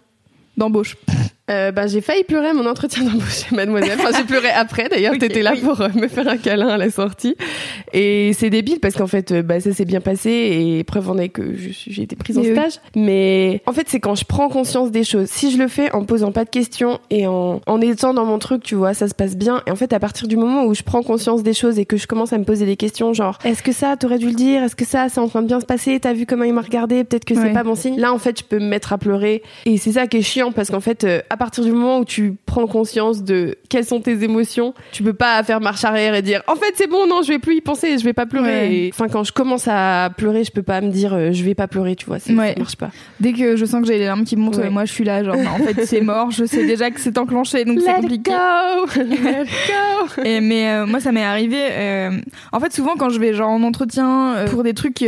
d'embauche. 0.58 0.98
Euh, 1.50 1.72
bah, 1.72 1.88
j'ai 1.88 2.02
failli 2.02 2.24
pleurer 2.26 2.48
à 2.50 2.54
mon 2.54 2.66
entretien 2.66 3.04
d'embauche 3.06 3.46
chez 3.48 3.56
Mademoiselle. 3.56 3.98
Enfin, 3.98 4.10
j'ai 4.18 4.26
pleuré 4.26 4.50
après. 4.50 4.90
D'ailleurs, 4.90 5.14
Ok, 5.14 5.20
t'étais 5.20 5.42
là 5.42 5.54
oui. 5.56 5.62
pour 5.62 5.80
euh, 5.80 5.88
me 5.96 6.10
faire 6.10 6.28
un 6.28 6.36
câlin 6.36 6.68
à 6.68 6.78
la 6.78 6.90
sortie. 6.92 7.38
Et 7.94 8.34
c'est 8.34 8.50
débile 8.50 8.80
parce 8.82 8.96
qu'en 8.96 9.08
fait, 9.08 9.32
euh, 9.32 9.42
bah, 9.44 9.62
ça 9.62 9.72
s'est 9.74 9.86
bien 9.86 10.02
passé 10.02 10.30
et 10.30 10.84
preuve 10.84 11.10
en 11.10 11.18
est 11.18 11.30
que 11.30 11.56
j'ai 11.56 12.02
été 12.04 12.18
prise 12.18 12.38
en 12.38 12.44
Et 12.44 12.50
oui. 12.50 12.54
stage. 12.54 12.74
Mais 12.98 13.62
en 13.66 13.72
fait, 13.72 13.88
c'est 13.88 14.02
quand 14.02 14.16
je 14.16 14.26
prends 14.26 14.50
conscience 14.50 14.92
des 14.92 15.06
choses. 15.06 15.28
Si 15.30 15.52
je 15.52 15.58
le 15.58 15.70
fais 15.70 15.90
en 15.94 16.04
posant 16.04 16.34
pas 16.34 16.44
de 16.44 16.50
questions 16.50 17.00
et 17.10 17.28
en, 17.28 17.62
en 17.66 17.80
étant 17.82 18.14
dans 18.14 18.26
mon 18.26 18.40
truc, 18.40 18.62
tu 18.64 18.76
vois, 18.76 18.94
ça 18.94 19.08
se 19.08 19.16
passe 19.16 19.38
bien. 19.38 19.62
Et 19.68 19.72
en 19.72 19.78
fait, 19.78 19.94
à 19.94 20.00
partir 20.00 20.28
du 20.28 20.36
moment 20.36 20.66
où 20.66 20.74
je 20.76 20.84
prends 20.84 21.02
conscience 21.02 21.44
des 21.44 21.54
choses 21.54 21.80
et 21.80 21.86
que 21.86 21.96
je 21.96 22.08
commence 22.08 22.34
à 22.34 22.38
me 22.40 22.44
poser 22.44 22.66
des 22.66 22.76
questions, 22.76 23.14
genre, 23.14 23.40
est-ce 23.46 23.64
que 23.64 23.72
ça, 23.72 23.96
t'aurais 23.96 24.18
dû 24.18 24.28
le 24.28 24.34
dire? 24.36 24.64
Est-ce 24.64 24.76
que 24.76 24.86
ça, 24.86 25.08
c'est 25.08 25.20
en 25.22 25.30
train 25.30 25.44
de 25.44 25.48
bien 25.48 25.62
se 25.62 25.66
passer? 25.66 25.98
T'as 26.02 26.12
vu 26.12 26.26
comment 26.26 26.44
il 26.44 26.54
m'a 26.54 26.62
regardé? 26.62 27.06
Peut-être 27.06 27.24
que 27.24 27.36
c'est 27.36 27.42
Ouais. 27.42 27.54
pas 27.54 27.64
bon 27.64 27.76
signe. 27.76 27.98
Là, 27.98 28.12
en 28.12 28.18
fait, 28.20 28.38
je 28.40 28.44
peux 28.44 28.60
me 28.60 28.68
mettre 28.68 28.92
à 28.92 28.98
pleurer. 28.98 29.44
Et 29.66 29.78
c'est 29.78 29.94
ça 29.94 30.08
qui 30.08 30.18
est 30.18 30.22
chiant 30.22 30.52
parce 30.52 30.70
qu'en 30.72 30.82
fait, 30.82 31.06
euh, 31.06 31.22
à 31.38 31.40
partir 31.40 31.64
du 31.64 31.72
moment 31.72 32.00
où 32.00 32.06
tu 32.06 32.34
prends 32.48 32.66
conscience 32.66 33.24
de 33.24 33.58
quelles 33.70 33.86
sont 33.86 34.00
tes 34.02 34.24
émotions, 34.24 34.74
tu 34.92 35.04
peux 35.04 35.14
pas 35.14 35.44
faire 35.44 35.62
marche 35.62 35.84
arrière 35.86 36.16
et 36.16 36.24
dire 36.24 36.42
en 36.48 36.56
fait 36.56 36.74
c'est 36.74 36.88
bon, 36.90 37.06
non, 37.06 37.22
je 37.22 37.28
vais 37.28 37.38
plus 37.38 37.58
y 37.58 37.62
penser, 37.62 37.96
je 38.00 38.04
vais 38.04 38.14
pas 38.14 38.26
pleurer. 38.26 38.48
Ouais. 38.68 38.90
Enfin, 38.92 39.08
quand 39.08 39.24
je 39.24 39.32
commence 39.32 39.68
à 39.70 40.10
pleurer, 40.18 40.44
je 40.44 40.52
peux 40.52 40.64
pas 40.64 40.82
me 40.82 40.90
dire 40.90 41.14
euh, 41.14 41.32
je 41.32 41.44
vais 41.44 41.54
pas 41.54 41.68
pleurer, 41.68 41.96
tu 41.96 42.08
vois, 42.08 42.18
c'est- 42.18 42.34
Ouais. 42.34 42.54
ça 42.54 42.60
marche 42.60 42.76
pas. 42.76 42.90
Dès 43.20 43.34
que 43.34 43.56
je 43.56 43.66
sens 43.66 43.82
que 43.82 43.88
j'ai 43.88 44.00
les 44.00 44.06
larmes 44.06 44.24
qui 44.26 44.36
montent, 44.36 44.58
Ouais. 44.58 44.70
moi 44.72 44.86
je 44.86 44.92
suis 44.94 45.04
là, 45.04 45.24
genre, 45.24 45.36
bah, 45.36 45.52
en 45.54 45.64
fait 45.64 45.86
c'est 45.86 46.02
mort, 46.12 46.32
je 46.32 46.46
sais 46.46 46.66
déjà 46.66 46.90
que 46.90 47.00
c'est 47.00 47.18
enclenché, 47.20 47.66
donc 47.66 47.80
c'est 47.86 47.94
compliqué. 47.94 48.32
go, 48.32 48.86
let 49.04 49.44
go. 49.46 50.24
Et, 50.24 50.42
mais 50.42 50.70
euh, 50.72 50.86
moi 50.88 51.00
ça 51.00 51.12
m'est 51.12 51.24
arrivé 51.24 51.58
euh, 51.72 52.12
en 52.52 52.60
fait 52.60 52.74
souvent 52.74 52.96
quand 52.98 53.10
je 53.10 53.20
vais 53.20 53.34
genre 53.34 53.50
en 53.52 53.62
entretien 53.62 54.36
pour 54.50 54.64
des 54.64 54.74
trucs 54.74 54.96
qui 54.96 55.06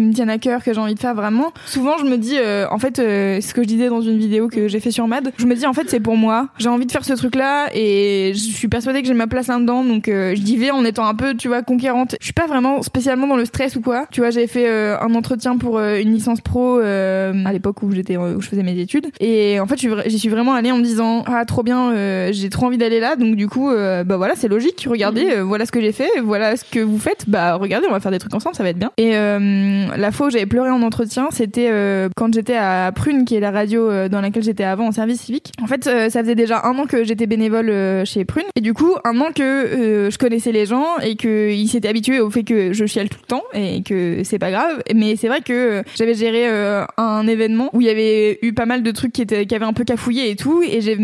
me 0.00 0.12
tiennent 0.12 0.30
à 0.30 0.38
cœur 0.38 0.64
que 0.64 0.72
j'ai 0.72 0.80
envie 0.80 0.94
de 0.94 0.98
faire 0.98 1.14
vraiment 1.14 1.52
souvent 1.66 1.98
je 1.98 2.04
me 2.04 2.16
dis 2.16 2.36
en 2.70 2.78
fait 2.78 2.96
ce 2.96 3.54
que 3.54 3.62
je 3.62 3.68
disais 3.68 3.88
dans 3.88 4.00
une 4.00 4.18
vidéo 4.18 4.48
que 4.48 4.66
j'ai 4.68 4.80
fait 4.80 4.90
sur 4.90 5.06
Mad 5.06 5.32
je 5.38 5.46
me 5.46 5.54
dis 5.54 5.59
en 5.66 5.72
fait 5.72 5.88
c'est 5.88 6.00
pour 6.00 6.16
moi. 6.16 6.48
J'ai 6.58 6.68
envie 6.68 6.86
de 6.86 6.92
faire 6.92 7.04
ce 7.04 7.12
truc 7.14 7.34
là 7.34 7.68
et 7.74 8.32
je 8.34 8.38
suis 8.38 8.68
persuadée 8.68 9.02
que 9.02 9.08
j'ai 9.08 9.14
ma 9.14 9.26
place 9.26 9.46
là 9.48 9.58
dedans 9.58 9.84
donc 9.84 10.08
euh, 10.08 10.34
j'y 10.34 10.56
vais 10.56 10.70
en 10.70 10.84
étant 10.84 11.06
un 11.06 11.14
peu 11.14 11.34
tu 11.34 11.48
vois 11.48 11.62
conquérante. 11.62 12.16
Je 12.20 12.24
suis 12.24 12.32
pas 12.32 12.46
vraiment 12.46 12.82
spécialement 12.82 13.26
dans 13.26 13.36
le 13.36 13.44
stress 13.44 13.76
ou 13.76 13.80
quoi. 13.80 14.06
Tu 14.10 14.20
vois 14.20 14.30
j'ai 14.30 14.46
fait 14.46 14.68
euh, 14.68 14.98
un 15.00 15.14
entretien 15.14 15.56
pour 15.56 15.78
euh, 15.78 15.98
une 15.98 16.12
licence 16.12 16.40
pro 16.40 16.78
euh, 16.78 17.32
à 17.44 17.52
l'époque 17.52 17.82
où 17.82 17.90
j'étais 17.92 18.16
où 18.16 18.40
je 18.40 18.48
faisais 18.48 18.62
mes 18.62 18.78
études. 18.78 19.08
Et 19.20 19.60
en 19.60 19.66
fait 19.66 19.80
je 19.80 19.88
j'y 20.06 20.18
suis 20.18 20.28
vraiment 20.28 20.54
allée 20.54 20.72
en 20.72 20.78
me 20.78 20.82
disant 20.82 21.24
ah 21.26 21.44
trop 21.44 21.62
bien 21.62 21.92
euh, 21.92 22.30
j'ai 22.32 22.50
trop 22.50 22.66
envie 22.66 22.78
d'aller 22.78 23.00
là 23.00 23.16
donc 23.16 23.36
du 23.36 23.48
coup 23.48 23.70
bah 23.70 24.16
voilà 24.16 24.34
c'est 24.36 24.48
logique. 24.48 24.86
Regardez 24.88 25.30
euh, 25.30 25.42
voilà 25.42 25.66
ce 25.66 25.72
que 25.72 25.80
j'ai 25.80 25.92
fait. 25.92 26.10
Voilà 26.22 26.56
ce 26.56 26.64
que 26.64 26.80
vous 26.80 26.98
faites. 26.98 27.24
Bah 27.28 27.54
regardez 27.56 27.86
on 27.88 27.92
va 27.92 28.00
faire 28.00 28.10
des 28.10 28.18
trucs 28.18 28.34
ensemble. 28.34 28.54
Ça 28.54 28.62
va 28.62 28.70
être 28.70 28.78
bien. 28.78 28.90
Et 28.96 29.12
euh, 29.14 29.86
la 29.96 30.12
fois 30.12 30.28
où 30.28 30.30
j'avais 30.30 30.46
pleuré 30.46 30.70
en 30.70 30.82
entretien 30.82 31.28
c'était 31.30 31.68
euh, 31.70 32.08
quand 32.16 32.32
j'étais 32.34 32.56
à 32.56 32.92
Prune 32.94 33.24
qui 33.24 33.34
est 33.34 33.40
la 33.40 33.50
radio 33.50 34.08
dans 34.08 34.20
laquelle 34.20 34.42
j'étais 34.42 34.64
avant 34.64 34.86
en 34.86 34.92
service 34.92 35.20
civique 35.20 35.49
en 35.62 35.66
fait 35.66 35.86
euh, 35.86 36.08
ça 36.10 36.20
faisait 36.20 36.34
déjà 36.34 36.62
un 36.64 36.76
an 36.78 36.86
que 36.86 37.04
j'étais 37.04 37.26
bénévole 37.26 37.68
euh, 37.70 38.04
chez 38.04 38.24
Prune. 38.24 38.44
Et 38.56 38.60
du 38.60 38.72
coup 38.74 38.94
un 39.04 39.18
an 39.20 39.28
que 39.34 39.42
euh, 39.42 40.10
je 40.10 40.18
connaissais 40.18 40.52
les 40.52 40.66
gens 40.66 40.86
et 41.02 41.16
que 41.16 41.50
ils 41.52 41.68
s'étaient 41.68 41.88
habitués 41.88 42.20
au 42.20 42.30
fait 42.30 42.42
que 42.44 42.72
je 42.72 42.84
chiale 42.86 43.08
tout 43.08 43.18
le 43.22 43.26
temps 43.26 43.42
et 43.54 43.82
que 43.82 44.22
c'est 44.24 44.38
pas 44.38 44.50
grave. 44.50 44.82
Mais 44.94 45.16
c'est 45.16 45.28
vrai 45.28 45.40
que 45.40 45.52
euh, 45.52 45.82
j'avais 45.96 46.14
géré 46.14 46.48
euh, 46.48 46.84
un 46.96 47.26
événement 47.26 47.70
où 47.72 47.80
il 47.80 47.86
y 47.86 47.90
avait 47.90 48.38
eu 48.42 48.52
pas 48.52 48.66
mal 48.66 48.82
de 48.82 48.90
trucs 48.90 49.12
qui 49.12 49.22
étaient 49.22 49.46
qui 49.46 49.54
avaient 49.54 49.64
un 49.64 49.72
peu 49.72 49.84
cafouillé 49.84 50.30
et 50.30 50.36
tout. 50.36 50.62
Et 50.62 50.80
j'ai 50.80 50.96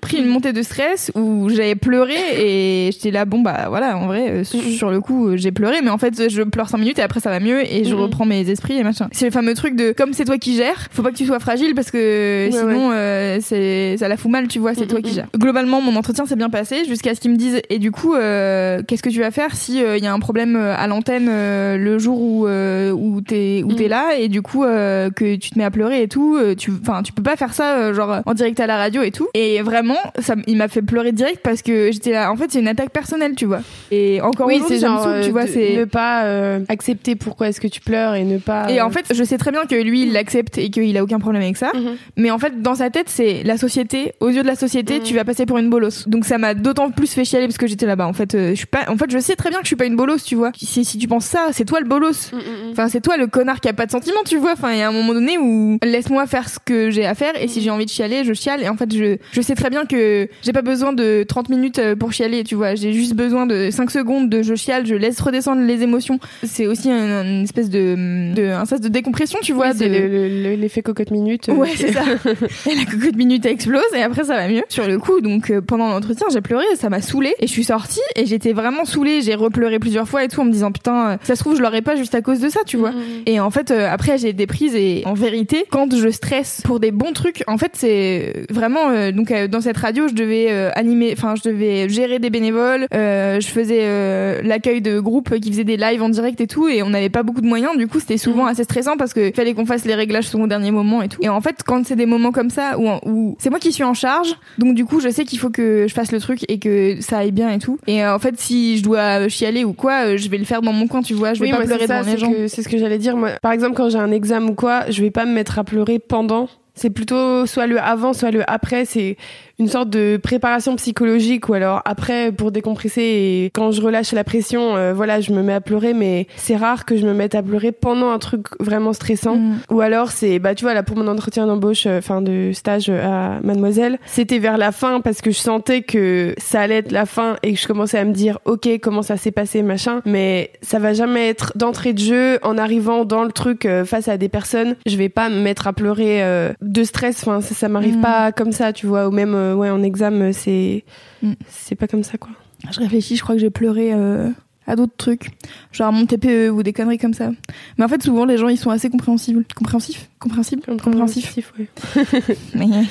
pris 0.00 0.18
une 0.18 0.26
montée 0.26 0.52
de 0.52 0.62
stress 0.62 1.10
où 1.14 1.48
j'avais 1.50 1.74
pleuré 1.74 2.14
et 2.38 2.90
j'étais 2.92 3.10
là 3.10 3.24
bon 3.24 3.40
bah 3.40 3.66
voilà 3.68 3.96
en 3.96 4.06
vrai 4.06 4.28
euh, 4.30 4.44
sur 4.44 4.90
le 4.90 5.00
coup 5.00 5.36
j'ai 5.36 5.52
pleuré. 5.52 5.76
Mais 5.82 5.90
en 5.90 5.98
fait 5.98 6.28
je 6.28 6.42
pleure 6.42 6.68
cinq 6.68 6.78
minutes 6.78 6.98
et 6.98 7.02
après 7.02 7.20
ça 7.20 7.30
va 7.30 7.40
mieux 7.40 7.60
et 7.64 7.84
je 7.84 7.94
Mhm. 7.94 8.00
reprends 8.00 8.24
mes 8.26 8.48
esprits 8.50 8.76
et 8.78 8.82
machin. 8.82 9.08
C'est 9.12 9.26
le 9.26 9.30
fameux 9.30 9.54
truc 9.54 9.76
de 9.76 9.92
comme 9.92 10.12
c'est 10.14 10.24
toi 10.24 10.36
qui 10.38 10.56
gères 10.56 10.88
faut 10.90 11.02
pas 11.02 11.10
que 11.10 11.16
tu 11.16 11.26
sois 11.26 11.38
fragile 11.38 11.74
parce 11.74 11.90
que 11.90 12.46
Ouais, 12.46 12.50
sinon 12.50 12.90
euh, 12.92 13.38
c'est 13.40 13.73
c'est 13.74 13.96
ça 13.98 14.08
la 14.08 14.16
fout 14.16 14.30
mal, 14.30 14.48
tu 14.48 14.58
vois, 14.58 14.74
c'est 14.74 14.84
Mm, 14.84 14.88
toi 14.88 14.98
mm, 14.98 15.02
qui 15.02 15.10
mm. 15.10 15.14
gères. 15.14 15.26
Globalement, 15.36 15.80
mon 15.80 15.96
entretien 15.96 16.26
s'est 16.26 16.36
bien 16.36 16.50
passé 16.50 16.84
jusqu'à 16.86 17.14
ce 17.14 17.20
qu'ils 17.20 17.30
me 17.30 17.36
disent 17.36 17.60
et 17.70 17.78
du 17.78 17.90
coup, 17.90 18.14
euh, 18.14 18.82
qu'est-ce 18.86 19.02
que 19.02 19.10
tu 19.10 19.20
vas 19.20 19.30
faire 19.30 19.54
si 19.54 19.78
il 19.80 20.02
y 20.04 20.06
a 20.06 20.12
un 20.12 20.18
problème 20.20 20.56
euh, 20.56 20.74
à 20.76 20.86
l'antenne 20.86 21.28
euh, 21.28 21.76
le 21.76 21.98
jour 21.98 22.20
où 22.20 22.46
euh, 22.46 22.90
où 22.92 23.20
t'es 23.20 23.62
où 23.64 23.72
t'es 23.72 23.88
là 23.88 24.14
et 24.18 24.28
du 24.28 24.42
coup 24.42 24.64
euh, 24.64 25.10
que 25.10 25.36
tu 25.36 25.50
te 25.50 25.58
mets 25.58 25.64
à 25.64 25.70
pleurer 25.70 26.02
et 26.02 26.08
tout, 26.08 26.36
euh, 26.36 26.54
tu 26.54 26.72
enfin 26.80 27.02
tu 27.02 27.12
peux 27.12 27.22
pas 27.22 27.36
faire 27.36 27.54
ça 27.54 27.76
euh, 27.78 27.94
genre 27.94 28.20
en 28.26 28.34
direct 28.34 28.58
à 28.60 28.66
la 28.66 28.76
radio 28.76 29.02
et 29.02 29.10
tout. 29.10 29.28
Et 29.34 29.62
vraiment, 29.62 29.96
ça 30.18 30.34
il 30.46 30.56
m'a 30.56 30.68
fait 30.68 30.82
pleurer 30.82 31.12
direct 31.12 31.40
parce 31.42 31.62
que 31.62 31.90
j'étais 31.92 32.12
là. 32.12 32.30
En 32.30 32.36
fait, 32.36 32.50
c'est 32.50 32.60
une 32.60 32.68
attaque 32.68 32.90
personnelle, 32.90 33.34
tu 33.36 33.46
vois. 33.46 33.60
Et 33.90 34.20
encore 34.20 34.46
Oui, 34.46 34.60
c'est 34.66 34.78
genre 34.78 35.02
saoule, 35.02 35.20
tu 35.22 35.28
euh, 35.28 35.32
vois, 35.32 35.46
c'est 35.46 35.76
ne 35.76 35.84
pas 35.84 36.24
euh, 36.24 36.60
accepter 36.68 37.14
pourquoi 37.16 37.48
est-ce 37.48 37.60
que 37.60 37.68
tu 37.68 37.80
pleures 37.80 38.14
et 38.14 38.24
ne 38.24 38.38
pas. 38.38 38.70
et 38.70 38.80
euh, 38.80 38.84
en 38.86 38.90
fait, 38.90 39.06
je 39.14 39.24
sais 39.24 39.38
très 39.38 39.50
bien 39.50 39.64
que 39.66 39.74
lui, 39.74 40.02
il 40.02 40.12
l'accepte 40.12 40.58
et 40.58 40.70
qu'il 40.70 40.96
a 40.96 41.02
aucun 41.02 41.18
problème 41.18 41.42
avec 41.42 41.56
ça. 41.56 41.70
Mhm. 41.74 41.96
Mais 42.16 42.30
en 42.30 42.38
fait, 42.38 42.60
dans 42.62 42.74
sa 42.74 42.90
tête, 42.90 43.08
c'est 43.08 43.42
la 43.44 43.53
société. 43.58 44.12
Aux 44.20 44.28
yeux 44.30 44.42
de 44.42 44.46
la 44.46 44.56
société, 44.56 44.98
Mhm. 44.98 45.02
tu 45.04 45.14
vas 45.14 45.24
passer 45.24 45.46
pour 45.46 45.58
une 45.58 45.70
bolosse. 45.70 46.08
Donc 46.08 46.24
ça 46.24 46.38
m'a 46.38 46.54
d'autant 46.54 46.90
plus 46.90 47.12
fait 47.12 47.24
chialer 47.24 47.46
parce 47.46 47.58
que 47.58 47.66
j'étais 47.66 47.86
là-bas. 47.86 48.06
En 48.06 48.12
fait, 48.12 48.34
euh, 48.34 48.50
je 48.50 48.54
suis 48.56 48.66
pas. 48.66 48.84
En 48.88 48.96
fait, 48.96 49.10
je 49.10 49.18
sais 49.18 49.36
très 49.36 49.50
bien 49.50 49.58
que 49.58 49.64
je 49.64 49.68
suis 49.68 49.76
pas 49.76 49.86
une 49.86 49.96
bolosse, 49.96 50.24
tu 50.24 50.34
vois. 50.34 50.50
Si, 50.56 50.84
si 50.84 50.98
tu 50.98 51.08
penses 51.08 51.24
ça, 51.26 51.48
c'est 51.52 51.64
toi 51.64 51.80
le 51.80 51.86
bolos. 51.86 52.32
Mm, 52.32 52.36
mm, 52.36 52.38
mm. 52.40 52.70
Enfin, 52.72 52.88
c'est 52.88 53.00
toi 53.00 53.16
le 53.16 53.26
connard 53.26 53.60
qui 53.60 53.68
a 53.68 53.72
pas 53.72 53.86
de 53.86 53.90
sentiments, 53.90 54.22
tu 54.26 54.36
vois. 54.38 54.52
Enfin, 54.52 54.72
il 54.72 54.78
y 54.78 54.82
a 54.82 54.88
un 54.88 54.92
moment 54.92 55.14
donné 55.14 55.38
où 55.38 55.78
laisse-moi 55.82 56.26
faire 56.26 56.48
ce 56.48 56.58
que 56.64 56.90
j'ai 56.90 57.04
à 57.06 57.14
faire 57.14 57.32
et 57.40 57.48
si 57.48 57.60
j'ai 57.60 57.70
envie 57.70 57.84
de 57.86 57.90
chialer, 57.90 58.24
je 58.24 58.32
chiale. 58.32 58.62
Et 58.62 58.68
en 58.68 58.76
fait, 58.76 58.92
je, 58.94 59.16
je 59.32 59.40
sais 59.40 59.54
très 59.54 59.70
bien 59.70 59.84
que 59.86 60.28
j'ai 60.42 60.52
pas 60.52 60.62
besoin 60.62 60.92
de 60.92 61.24
30 61.26 61.48
minutes 61.48 61.78
euh, 61.78 61.96
pour 61.96 62.12
chialer, 62.12 62.44
tu 62.44 62.54
vois. 62.54 62.74
J'ai 62.74 62.92
juste 62.92 63.14
besoin 63.14 63.46
de 63.46 63.70
5 63.70 63.90
secondes 63.90 64.28
de 64.30 64.42
je 64.42 64.54
chiale, 64.54 64.86
je 64.86 64.94
laisse 64.94 65.20
redescendre 65.20 65.62
les 65.62 65.82
émotions. 65.82 66.18
C'est 66.42 66.66
aussi 66.66 66.90
un- 66.90 67.24
une 67.24 67.42
espèce 67.44 67.70
de, 67.70 68.34
de, 68.34 68.48
un 68.48 68.64
sens 68.64 68.80
de 68.80 68.88
décompression, 68.88 69.38
tu 69.42 69.52
vois. 69.52 69.68
Oui, 69.68 69.74
c'est 69.76 69.88
de- 69.88 69.94
le- 69.94 70.08
le- 70.08 70.42
le- 70.50 70.54
l'effet 70.56 70.82
cocotte 70.82 71.10
minute. 71.10 71.48
euh, 71.48 71.54
Ouais, 71.54 71.70
c'est 71.76 71.92
ça. 71.92 72.02
et 72.70 72.74
la 72.74 72.84
cocotte 72.84 73.16
minute 73.16 73.43
explose 73.50 73.82
et 73.94 74.02
après 74.02 74.24
ça 74.24 74.34
va 74.36 74.48
mieux. 74.48 74.62
Sur 74.68 74.86
le 74.86 74.98
coup, 74.98 75.20
donc 75.20 75.50
euh, 75.50 75.60
pendant 75.60 75.88
l'entretien, 75.88 76.26
j'ai 76.32 76.40
pleuré, 76.40 76.64
ça 76.76 76.88
m'a 76.90 77.00
saoulé 77.00 77.34
et 77.40 77.46
je 77.46 77.52
suis 77.52 77.64
sortie 77.64 78.00
et 78.16 78.26
j'étais 78.26 78.52
vraiment 78.52 78.84
saoulée. 78.84 79.20
J'ai 79.22 79.34
repleuré 79.34 79.78
plusieurs 79.78 80.08
fois 80.08 80.24
et 80.24 80.28
tout 80.28 80.40
en 80.40 80.44
me 80.44 80.52
disant 80.52 80.72
putain, 80.72 81.10
euh, 81.10 81.16
ça 81.22 81.36
se 81.36 81.40
trouve 81.40 81.56
je 81.56 81.62
l'aurais 81.62 81.82
pas 81.82 81.96
juste 81.96 82.14
à 82.14 82.22
cause 82.22 82.40
de 82.40 82.48
ça, 82.48 82.60
tu 82.66 82.76
vois. 82.76 82.90
Mm, 82.92 82.96
mm. 82.96 83.22
Et 83.26 83.40
en 83.40 83.50
fait, 83.50 83.70
euh, 83.70 83.88
après, 83.90 84.18
j'ai 84.18 84.32
des 84.32 84.46
prises 84.46 84.74
et 84.74 85.02
en 85.06 85.14
vérité, 85.14 85.64
quand 85.70 85.94
je 85.94 86.08
stresse 86.08 86.62
pour 86.64 86.80
des 86.80 86.90
bons 86.90 87.12
trucs, 87.12 87.44
en 87.46 87.58
fait, 87.58 87.72
c'est 87.74 88.46
vraiment 88.50 88.90
euh, 88.90 89.12
donc 89.12 89.30
euh, 89.30 89.48
dans 89.48 89.60
cette 89.60 89.76
radio, 89.76 90.08
je 90.08 90.14
devais 90.14 90.46
euh, 90.50 90.70
animer, 90.74 91.12
enfin, 91.16 91.34
je 91.36 91.48
devais 91.48 91.88
gérer 91.88 92.18
des 92.18 92.30
bénévoles, 92.30 92.86
euh, 92.94 93.40
je 93.40 93.46
faisais 93.48 93.80
euh, 93.82 94.40
l'accueil 94.42 94.80
de 94.80 95.00
groupes 95.00 95.38
qui 95.40 95.50
faisaient 95.50 95.64
des 95.64 95.76
lives 95.76 96.02
en 96.02 96.08
direct 96.08 96.40
et 96.40 96.46
tout, 96.46 96.68
et 96.68 96.82
on 96.82 96.90
n'avait 96.90 97.08
pas 97.10 97.22
beaucoup 97.22 97.40
de 97.40 97.46
moyens. 97.46 97.76
Du 97.76 97.86
coup, 97.88 98.00
c'était 98.00 98.18
souvent 98.18 98.44
Mhm. 98.44 98.50
assez 98.50 98.64
stressant 98.64 98.96
parce 98.96 99.12
que 99.14 99.30
fallait 99.34 99.54
qu'on 99.54 99.66
fasse 99.66 99.84
les 99.84 99.94
réglages 99.94 100.28
sur 100.28 100.40
au 100.40 100.46
dernier 100.46 100.70
moment 100.70 101.02
et 101.02 101.08
tout. 101.08 101.18
Et 101.22 101.28
en 101.28 101.40
fait, 101.40 101.62
quand 101.64 101.86
c'est 101.86 101.96
des 101.96 102.06
moments 102.06 102.32
comme 102.32 102.50
ça 102.50 102.78
où, 102.78 102.88
où 103.08 103.33
c'est 103.38 103.50
moi 103.50 103.58
qui 103.58 103.72
suis 103.72 103.84
en 103.84 103.94
charge, 103.94 104.34
donc 104.58 104.74
du 104.74 104.84
coup, 104.84 105.00
je 105.00 105.08
sais 105.08 105.24
qu'il 105.24 105.38
faut 105.38 105.50
que 105.50 105.86
je 105.88 105.94
fasse 105.94 106.12
le 106.12 106.20
truc 106.20 106.44
et 106.48 106.58
que 106.58 107.00
ça 107.00 107.18
aille 107.18 107.32
bien 107.32 107.50
et 107.50 107.58
tout. 107.58 107.78
Et 107.86 108.04
euh, 108.04 108.14
en 108.14 108.18
fait, 108.18 108.38
si 108.38 108.78
je 108.78 108.82
dois 108.82 109.28
chialer 109.28 109.64
ou 109.64 109.72
quoi, 109.72 110.06
euh, 110.06 110.16
je 110.16 110.28
vais 110.28 110.38
le 110.38 110.44
faire 110.44 110.62
dans 110.62 110.72
mon 110.72 110.86
coin, 110.86 111.02
tu 111.02 111.14
vois. 111.14 111.34
Je 111.34 111.40
vais 111.40 111.46
Oui, 111.46 111.52
pas 111.52 111.64
pleurer 111.64 111.86
ça, 111.86 112.00
devant 112.00 112.10
les 112.10 112.18
gens. 112.18 112.32
C'est 112.48 112.62
ce 112.62 112.68
que 112.68 112.78
j'allais 112.78 112.98
dire. 112.98 113.16
Moi, 113.16 113.30
par 113.42 113.52
exemple, 113.52 113.74
quand 113.76 113.88
j'ai 113.90 113.98
un 113.98 114.10
examen 114.12 114.48
ou 114.48 114.54
quoi, 114.54 114.90
je 114.90 115.02
vais 115.02 115.10
pas 115.10 115.24
me 115.24 115.32
mettre 115.32 115.58
à 115.58 115.64
pleurer 115.64 115.98
pendant. 115.98 116.48
C'est 116.74 116.90
plutôt 116.90 117.46
soit 117.46 117.66
le 117.66 117.80
avant, 117.80 118.12
soit 118.12 118.30
le 118.30 118.48
après. 118.50 118.84
C'est 118.84 119.16
une 119.58 119.68
sorte 119.68 119.90
de 119.90 120.18
préparation 120.20 120.74
psychologique 120.76 121.48
ou 121.48 121.54
alors 121.54 121.80
après 121.84 122.32
pour 122.32 122.50
décompresser 122.50 123.02
et 123.02 123.50
quand 123.54 123.70
je 123.70 123.80
relâche 123.80 124.12
la 124.12 124.24
pression, 124.24 124.76
euh, 124.76 124.92
voilà, 124.92 125.20
je 125.20 125.32
me 125.32 125.42
mets 125.42 125.52
à 125.52 125.60
pleurer. 125.60 125.94
Mais 125.94 126.26
c'est 126.36 126.56
rare 126.56 126.84
que 126.84 126.96
je 126.96 127.06
me 127.06 127.14
mette 127.14 127.34
à 127.34 127.42
pleurer 127.42 127.72
pendant 127.72 128.10
un 128.10 128.18
truc 128.18 128.46
vraiment 128.60 128.92
stressant. 128.92 129.36
Mm. 129.36 129.58
Ou 129.70 129.80
alors 129.80 130.10
c'est 130.10 130.38
bah 130.38 130.54
tu 130.54 130.64
vois 130.64 130.74
là 130.74 130.82
pour 130.82 130.96
mon 130.96 131.06
entretien 131.06 131.46
d'embauche 131.46 131.86
euh, 131.86 131.98
enfin 131.98 132.20
de 132.20 132.50
stage 132.52 132.86
euh, 132.88 133.04
à 133.04 133.40
Mademoiselle, 133.42 133.98
c'était 134.06 134.38
vers 134.38 134.58
la 134.58 134.72
fin 134.72 135.00
parce 135.00 135.20
que 135.20 135.30
je 135.30 135.38
sentais 135.38 135.82
que 135.82 136.34
ça 136.38 136.60
allait 136.60 136.78
être 136.78 136.92
la 136.92 137.06
fin 137.06 137.36
et 137.42 137.54
que 137.54 137.60
je 137.60 137.66
commençais 137.66 137.98
à 137.98 138.04
me 138.04 138.12
dire 138.12 138.38
OK, 138.44 138.68
comment 138.82 139.02
ça 139.02 139.16
s'est 139.16 139.30
passé 139.30 139.62
machin, 139.62 140.00
mais 140.04 140.50
ça 140.62 140.78
va 140.78 140.92
jamais 140.92 141.28
être 141.28 141.52
d'entrée 141.56 141.92
de 141.92 141.98
jeu 141.98 142.38
en 142.42 142.58
arrivant 142.58 143.04
dans 143.04 143.24
le 143.24 143.32
truc 143.32 143.66
euh, 143.66 143.84
face 143.84 144.08
à 144.08 144.16
des 144.16 144.28
personnes, 144.28 144.76
je 144.86 144.96
vais 144.96 145.08
pas 145.08 145.28
me 145.28 145.40
mettre 145.40 145.66
à 145.66 145.72
pleurer 145.72 146.22
euh, 146.22 146.52
de 146.70 146.84
stress, 146.84 147.18
enfin 147.22 147.40
ça, 147.40 147.54
ça 147.54 147.68
m'arrive 147.68 147.98
Mm. 147.98 148.02
pas 148.02 148.32
comme 148.32 148.52
ça, 148.52 148.72
tu 148.72 148.86
vois, 148.86 149.08
ou 149.08 149.10
même 149.10 149.34
euh, 149.34 149.54
ouais 149.54 149.70
en 149.70 149.82
examen 149.82 150.32
c'est 150.32 150.84
Mm. 151.22 151.32
c'est 151.48 151.74
pas 151.74 151.86
comme 151.88 152.02
ça 152.04 152.18
quoi. 152.18 152.30
Je 152.72 152.80
réfléchis, 152.80 153.16
je 153.16 153.22
crois 153.22 153.34
que 153.34 153.40
j'ai 153.40 153.50
pleuré 153.50 153.92
euh, 153.92 154.30
à 154.66 154.74
d'autres 154.76 154.96
trucs, 154.96 155.28
genre 155.72 155.92
mon 155.92 156.06
TPE 156.06 156.48
ou 156.50 156.62
des 156.62 156.72
conneries 156.72 156.96
comme 156.98 157.12
ça. 157.12 157.30
Mais 157.76 157.84
en 157.84 157.88
fait, 157.88 158.02
souvent, 158.02 158.24
les 158.24 158.38
gens, 158.38 158.48
ils 158.48 158.56
sont 158.56 158.70
assez 158.70 158.88
compréhensibles. 158.88 159.44
Compréhensifs? 159.54 160.08
Compréhensibles? 160.18 160.62
Compréhensifs. 160.82 161.52
ouais. 161.58 161.68
Mais- 162.54 162.84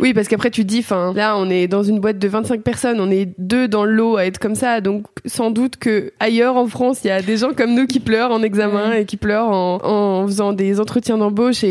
Oui, 0.00 0.12
parce 0.14 0.28
qu'après 0.28 0.50
tu 0.50 0.64
dis, 0.64 0.80
enfin, 0.80 1.12
là 1.14 1.36
on 1.38 1.48
est 1.50 1.68
dans 1.68 1.82
une 1.82 1.98
boîte 2.00 2.18
de 2.18 2.28
25 2.28 2.62
personnes, 2.62 3.00
on 3.00 3.10
est 3.10 3.28
deux 3.38 3.68
dans 3.68 3.84
le 3.84 3.92
lot 3.92 4.16
à 4.16 4.26
être 4.26 4.38
comme 4.38 4.54
ça, 4.54 4.80
donc 4.80 5.04
sans 5.24 5.50
doute 5.50 5.76
que 5.76 6.12
ailleurs 6.20 6.56
en 6.56 6.66
France, 6.66 7.00
il 7.04 7.08
y 7.08 7.10
a 7.10 7.22
des 7.22 7.36
gens 7.36 7.52
comme 7.54 7.74
nous 7.74 7.86
qui 7.86 8.00
pleurent 8.00 8.30
en 8.30 8.42
examen 8.42 8.92
et 8.92 9.04
qui 9.04 9.16
pleurent 9.16 9.50
en, 9.50 9.78
en 9.84 10.26
faisant 10.26 10.52
des 10.52 10.80
entretiens 10.80 11.18
d'embauche 11.18 11.64
et, 11.64 11.68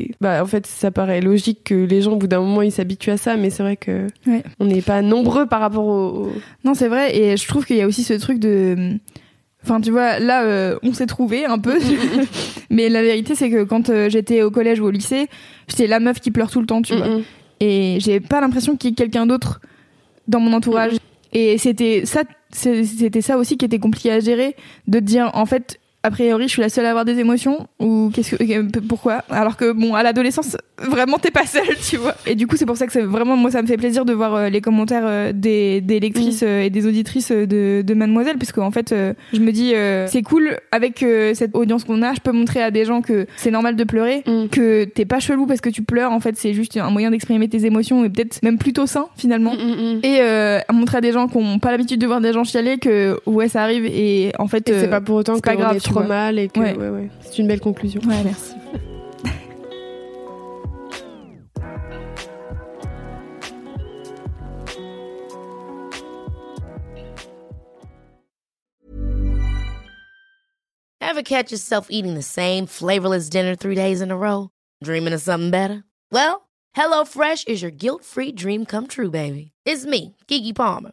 et 0.00 0.10
bah 0.20 0.42
en 0.42 0.46
fait 0.46 0.66
ça 0.66 0.90
paraît 0.90 1.20
logique 1.20 1.60
que 1.64 1.74
les 1.74 2.02
gens 2.02 2.12
au 2.12 2.16
bout 2.16 2.26
d'un 2.28 2.40
moment 2.40 2.62
ils 2.62 2.72
s'habituent 2.72 3.10
à 3.10 3.16
ça, 3.16 3.36
mais 3.36 3.50
c'est 3.50 3.62
vrai 3.62 3.76
que 3.76 4.06
Ouais. 4.26 4.42
on 4.60 4.64
n'est 4.66 4.82
pas 4.82 5.02
nombreux 5.02 5.46
par 5.46 5.60
rapport 5.60 5.86
au- 5.86 6.32
Non, 6.64 6.74
c'est 6.74 6.88
vrai, 6.88 7.16
et 7.16 7.36
je 7.36 7.46
trouve 7.48 7.64
qu'il 7.66 7.76
y 7.76 7.82
a 7.82 7.86
aussi 7.86 8.02
ce 8.04 8.14
truc 8.14 8.38
de. 8.38 8.76
Enfin, 9.68 9.82
tu 9.82 9.90
vois, 9.90 10.18
là, 10.18 10.44
euh, 10.44 10.78
on 10.82 10.94
s'est 10.94 11.04
trouvé 11.04 11.44
un 11.44 11.58
peu. 11.58 11.78
Mais 12.70 12.88
la 12.88 13.02
vérité, 13.02 13.34
c'est 13.34 13.50
que 13.50 13.64
quand 13.64 13.90
euh, 13.90 14.08
j'étais 14.08 14.40
au 14.40 14.50
collège 14.50 14.80
ou 14.80 14.86
au 14.86 14.90
lycée, 14.90 15.28
j'étais 15.68 15.86
la 15.86 16.00
meuf 16.00 16.20
qui 16.20 16.30
pleure 16.30 16.50
tout 16.50 16.60
le 16.60 16.66
temps, 16.66 16.80
tu 16.80 16.96
vois. 16.96 17.20
Et 17.60 17.98
j'ai 18.00 18.18
pas 18.18 18.40
l'impression 18.40 18.76
qu'il 18.76 18.90
y 18.90 18.92
ait 18.94 18.96
quelqu'un 18.96 19.26
d'autre 19.26 19.60
dans 20.26 20.40
mon 20.40 20.54
entourage. 20.54 20.94
Et 21.34 21.58
c'était 21.58 22.06
ça, 22.06 22.22
c'était 22.50 23.20
ça 23.20 23.36
aussi 23.36 23.58
qui 23.58 23.66
était 23.66 23.78
compliqué 23.78 24.10
à 24.10 24.20
gérer, 24.20 24.56
de 24.86 25.00
dire 25.00 25.30
en 25.34 25.44
fait, 25.44 25.78
a 26.04 26.10
priori, 26.10 26.44
je 26.44 26.52
suis 26.52 26.62
la 26.62 26.68
seule 26.68 26.86
à 26.86 26.90
avoir 26.90 27.04
des 27.04 27.18
émotions 27.18 27.66
ou 27.80 28.10
qu'est-ce 28.14 28.36
que, 28.36 28.42
euh, 28.42 28.68
pourquoi? 28.88 29.24
Alors 29.30 29.56
que 29.56 29.72
bon, 29.72 29.94
à 29.94 30.02
l'adolescence, 30.04 30.56
vraiment 30.78 31.18
t'es 31.18 31.32
pas 31.32 31.44
seule, 31.44 31.76
tu 31.88 31.96
vois. 31.96 32.14
Et 32.24 32.36
du 32.36 32.46
coup, 32.46 32.56
c'est 32.56 32.66
pour 32.66 32.76
ça 32.76 32.86
que 32.86 32.92
c'est 32.92 33.02
vraiment 33.02 33.36
moi, 33.36 33.50
ça 33.50 33.62
me 33.62 33.66
fait 33.66 33.76
plaisir 33.76 34.04
de 34.04 34.12
voir 34.12 34.34
euh, 34.34 34.48
les 34.48 34.60
commentaires 34.60 35.02
euh, 35.04 35.32
des, 35.34 35.80
des 35.80 35.98
lectrices 35.98 36.44
euh, 36.44 36.62
et 36.62 36.70
des 36.70 36.86
auditrices 36.86 37.32
de, 37.32 37.82
de 37.84 37.94
Mademoiselle, 37.94 38.38
puisque 38.38 38.58
en 38.58 38.70
fait, 38.70 38.94
je 39.32 39.40
me 39.40 39.50
dis 39.50 39.72
c'est 40.06 40.22
cool 40.22 40.58
avec 40.72 41.04
cette 41.34 41.54
audience 41.54 41.84
qu'on 41.84 42.02
a, 42.02 42.14
je 42.14 42.20
peux 42.20 42.32
montrer 42.32 42.62
à 42.62 42.70
des 42.70 42.84
gens 42.84 43.02
que 43.02 43.26
c'est 43.36 43.50
normal 43.50 43.76
de 43.76 43.84
pleurer, 43.84 44.22
Mm. 44.26 44.48
que 44.48 44.84
t'es 44.84 45.04
pas 45.04 45.20
chelou 45.20 45.46
parce 45.46 45.60
que 45.60 45.68
tu 45.68 45.82
pleures. 45.82 46.12
En 46.12 46.20
fait, 46.20 46.36
c'est 46.36 46.52
juste 46.54 46.76
un 46.76 46.90
moyen 46.90 47.10
d'exprimer 47.10 47.48
tes 47.48 47.64
émotions 47.66 48.04
et 48.04 48.10
peut-être 48.10 48.42
même 48.42 48.58
plutôt 48.58 48.86
sain 48.86 49.06
finalement. 49.16 49.54
Mm, 49.54 49.98
mm. 49.98 50.00
Et 50.04 50.72
montrer 50.72 50.98
à 50.98 51.00
des 51.00 51.12
gens 51.12 51.28
qui 51.28 51.38
n'ont 51.38 51.58
pas 51.58 51.70
l'habitude 51.70 52.00
de 52.00 52.06
voir 52.06 52.20
des 52.20 52.32
gens 52.32 52.44
chialer 52.44 52.78
que 52.78 53.18
ouais 53.26 53.48
ça 53.48 53.62
arrive 53.62 53.84
et 53.86 54.32
en 54.38 54.46
fait 54.46 54.64
c'est 54.68 54.88
pas 54.88 55.00
pour 55.00 55.16
autant 55.16 55.38
pas 55.38 55.56
grave, 55.56 55.78
trop 55.88 56.00
vois. 56.00 56.08
mal 56.08 56.38
et 56.38 56.48
que 56.48 56.60
Ouais. 56.60 56.76
ouais, 56.76 56.88
ouais. 56.88 57.10
c'est 57.20 57.38
une 57.38 57.48
belle 57.48 57.60
conclusion. 57.60 58.00
ouais 58.06 58.22
merci 58.24 58.54
Ever 71.00 71.22
catch 71.22 71.50
yourself 71.52 71.86
eating 71.90 72.14
the 72.14 72.22
same 72.22 72.66
flavorless 72.66 73.28
dinner 73.28 73.54
three 73.56 73.74
days 73.74 74.00
in 74.00 74.10
a 74.10 74.16
row? 74.16 74.50
Dreaming 74.84 75.12
of 75.14 75.22
something 75.22 75.50
better? 75.50 75.84
Well, 76.12 76.48
HelloFresh 76.76 77.48
is 77.48 77.62
your 77.62 77.70
guilt-free 77.70 78.32
dream 78.32 78.66
come 78.66 78.86
true, 78.86 79.10
baby. 79.10 79.52
It's 79.64 79.86
me, 79.86 80.16
Kiki 80.26 80.52
Palmer. 80.52 80.92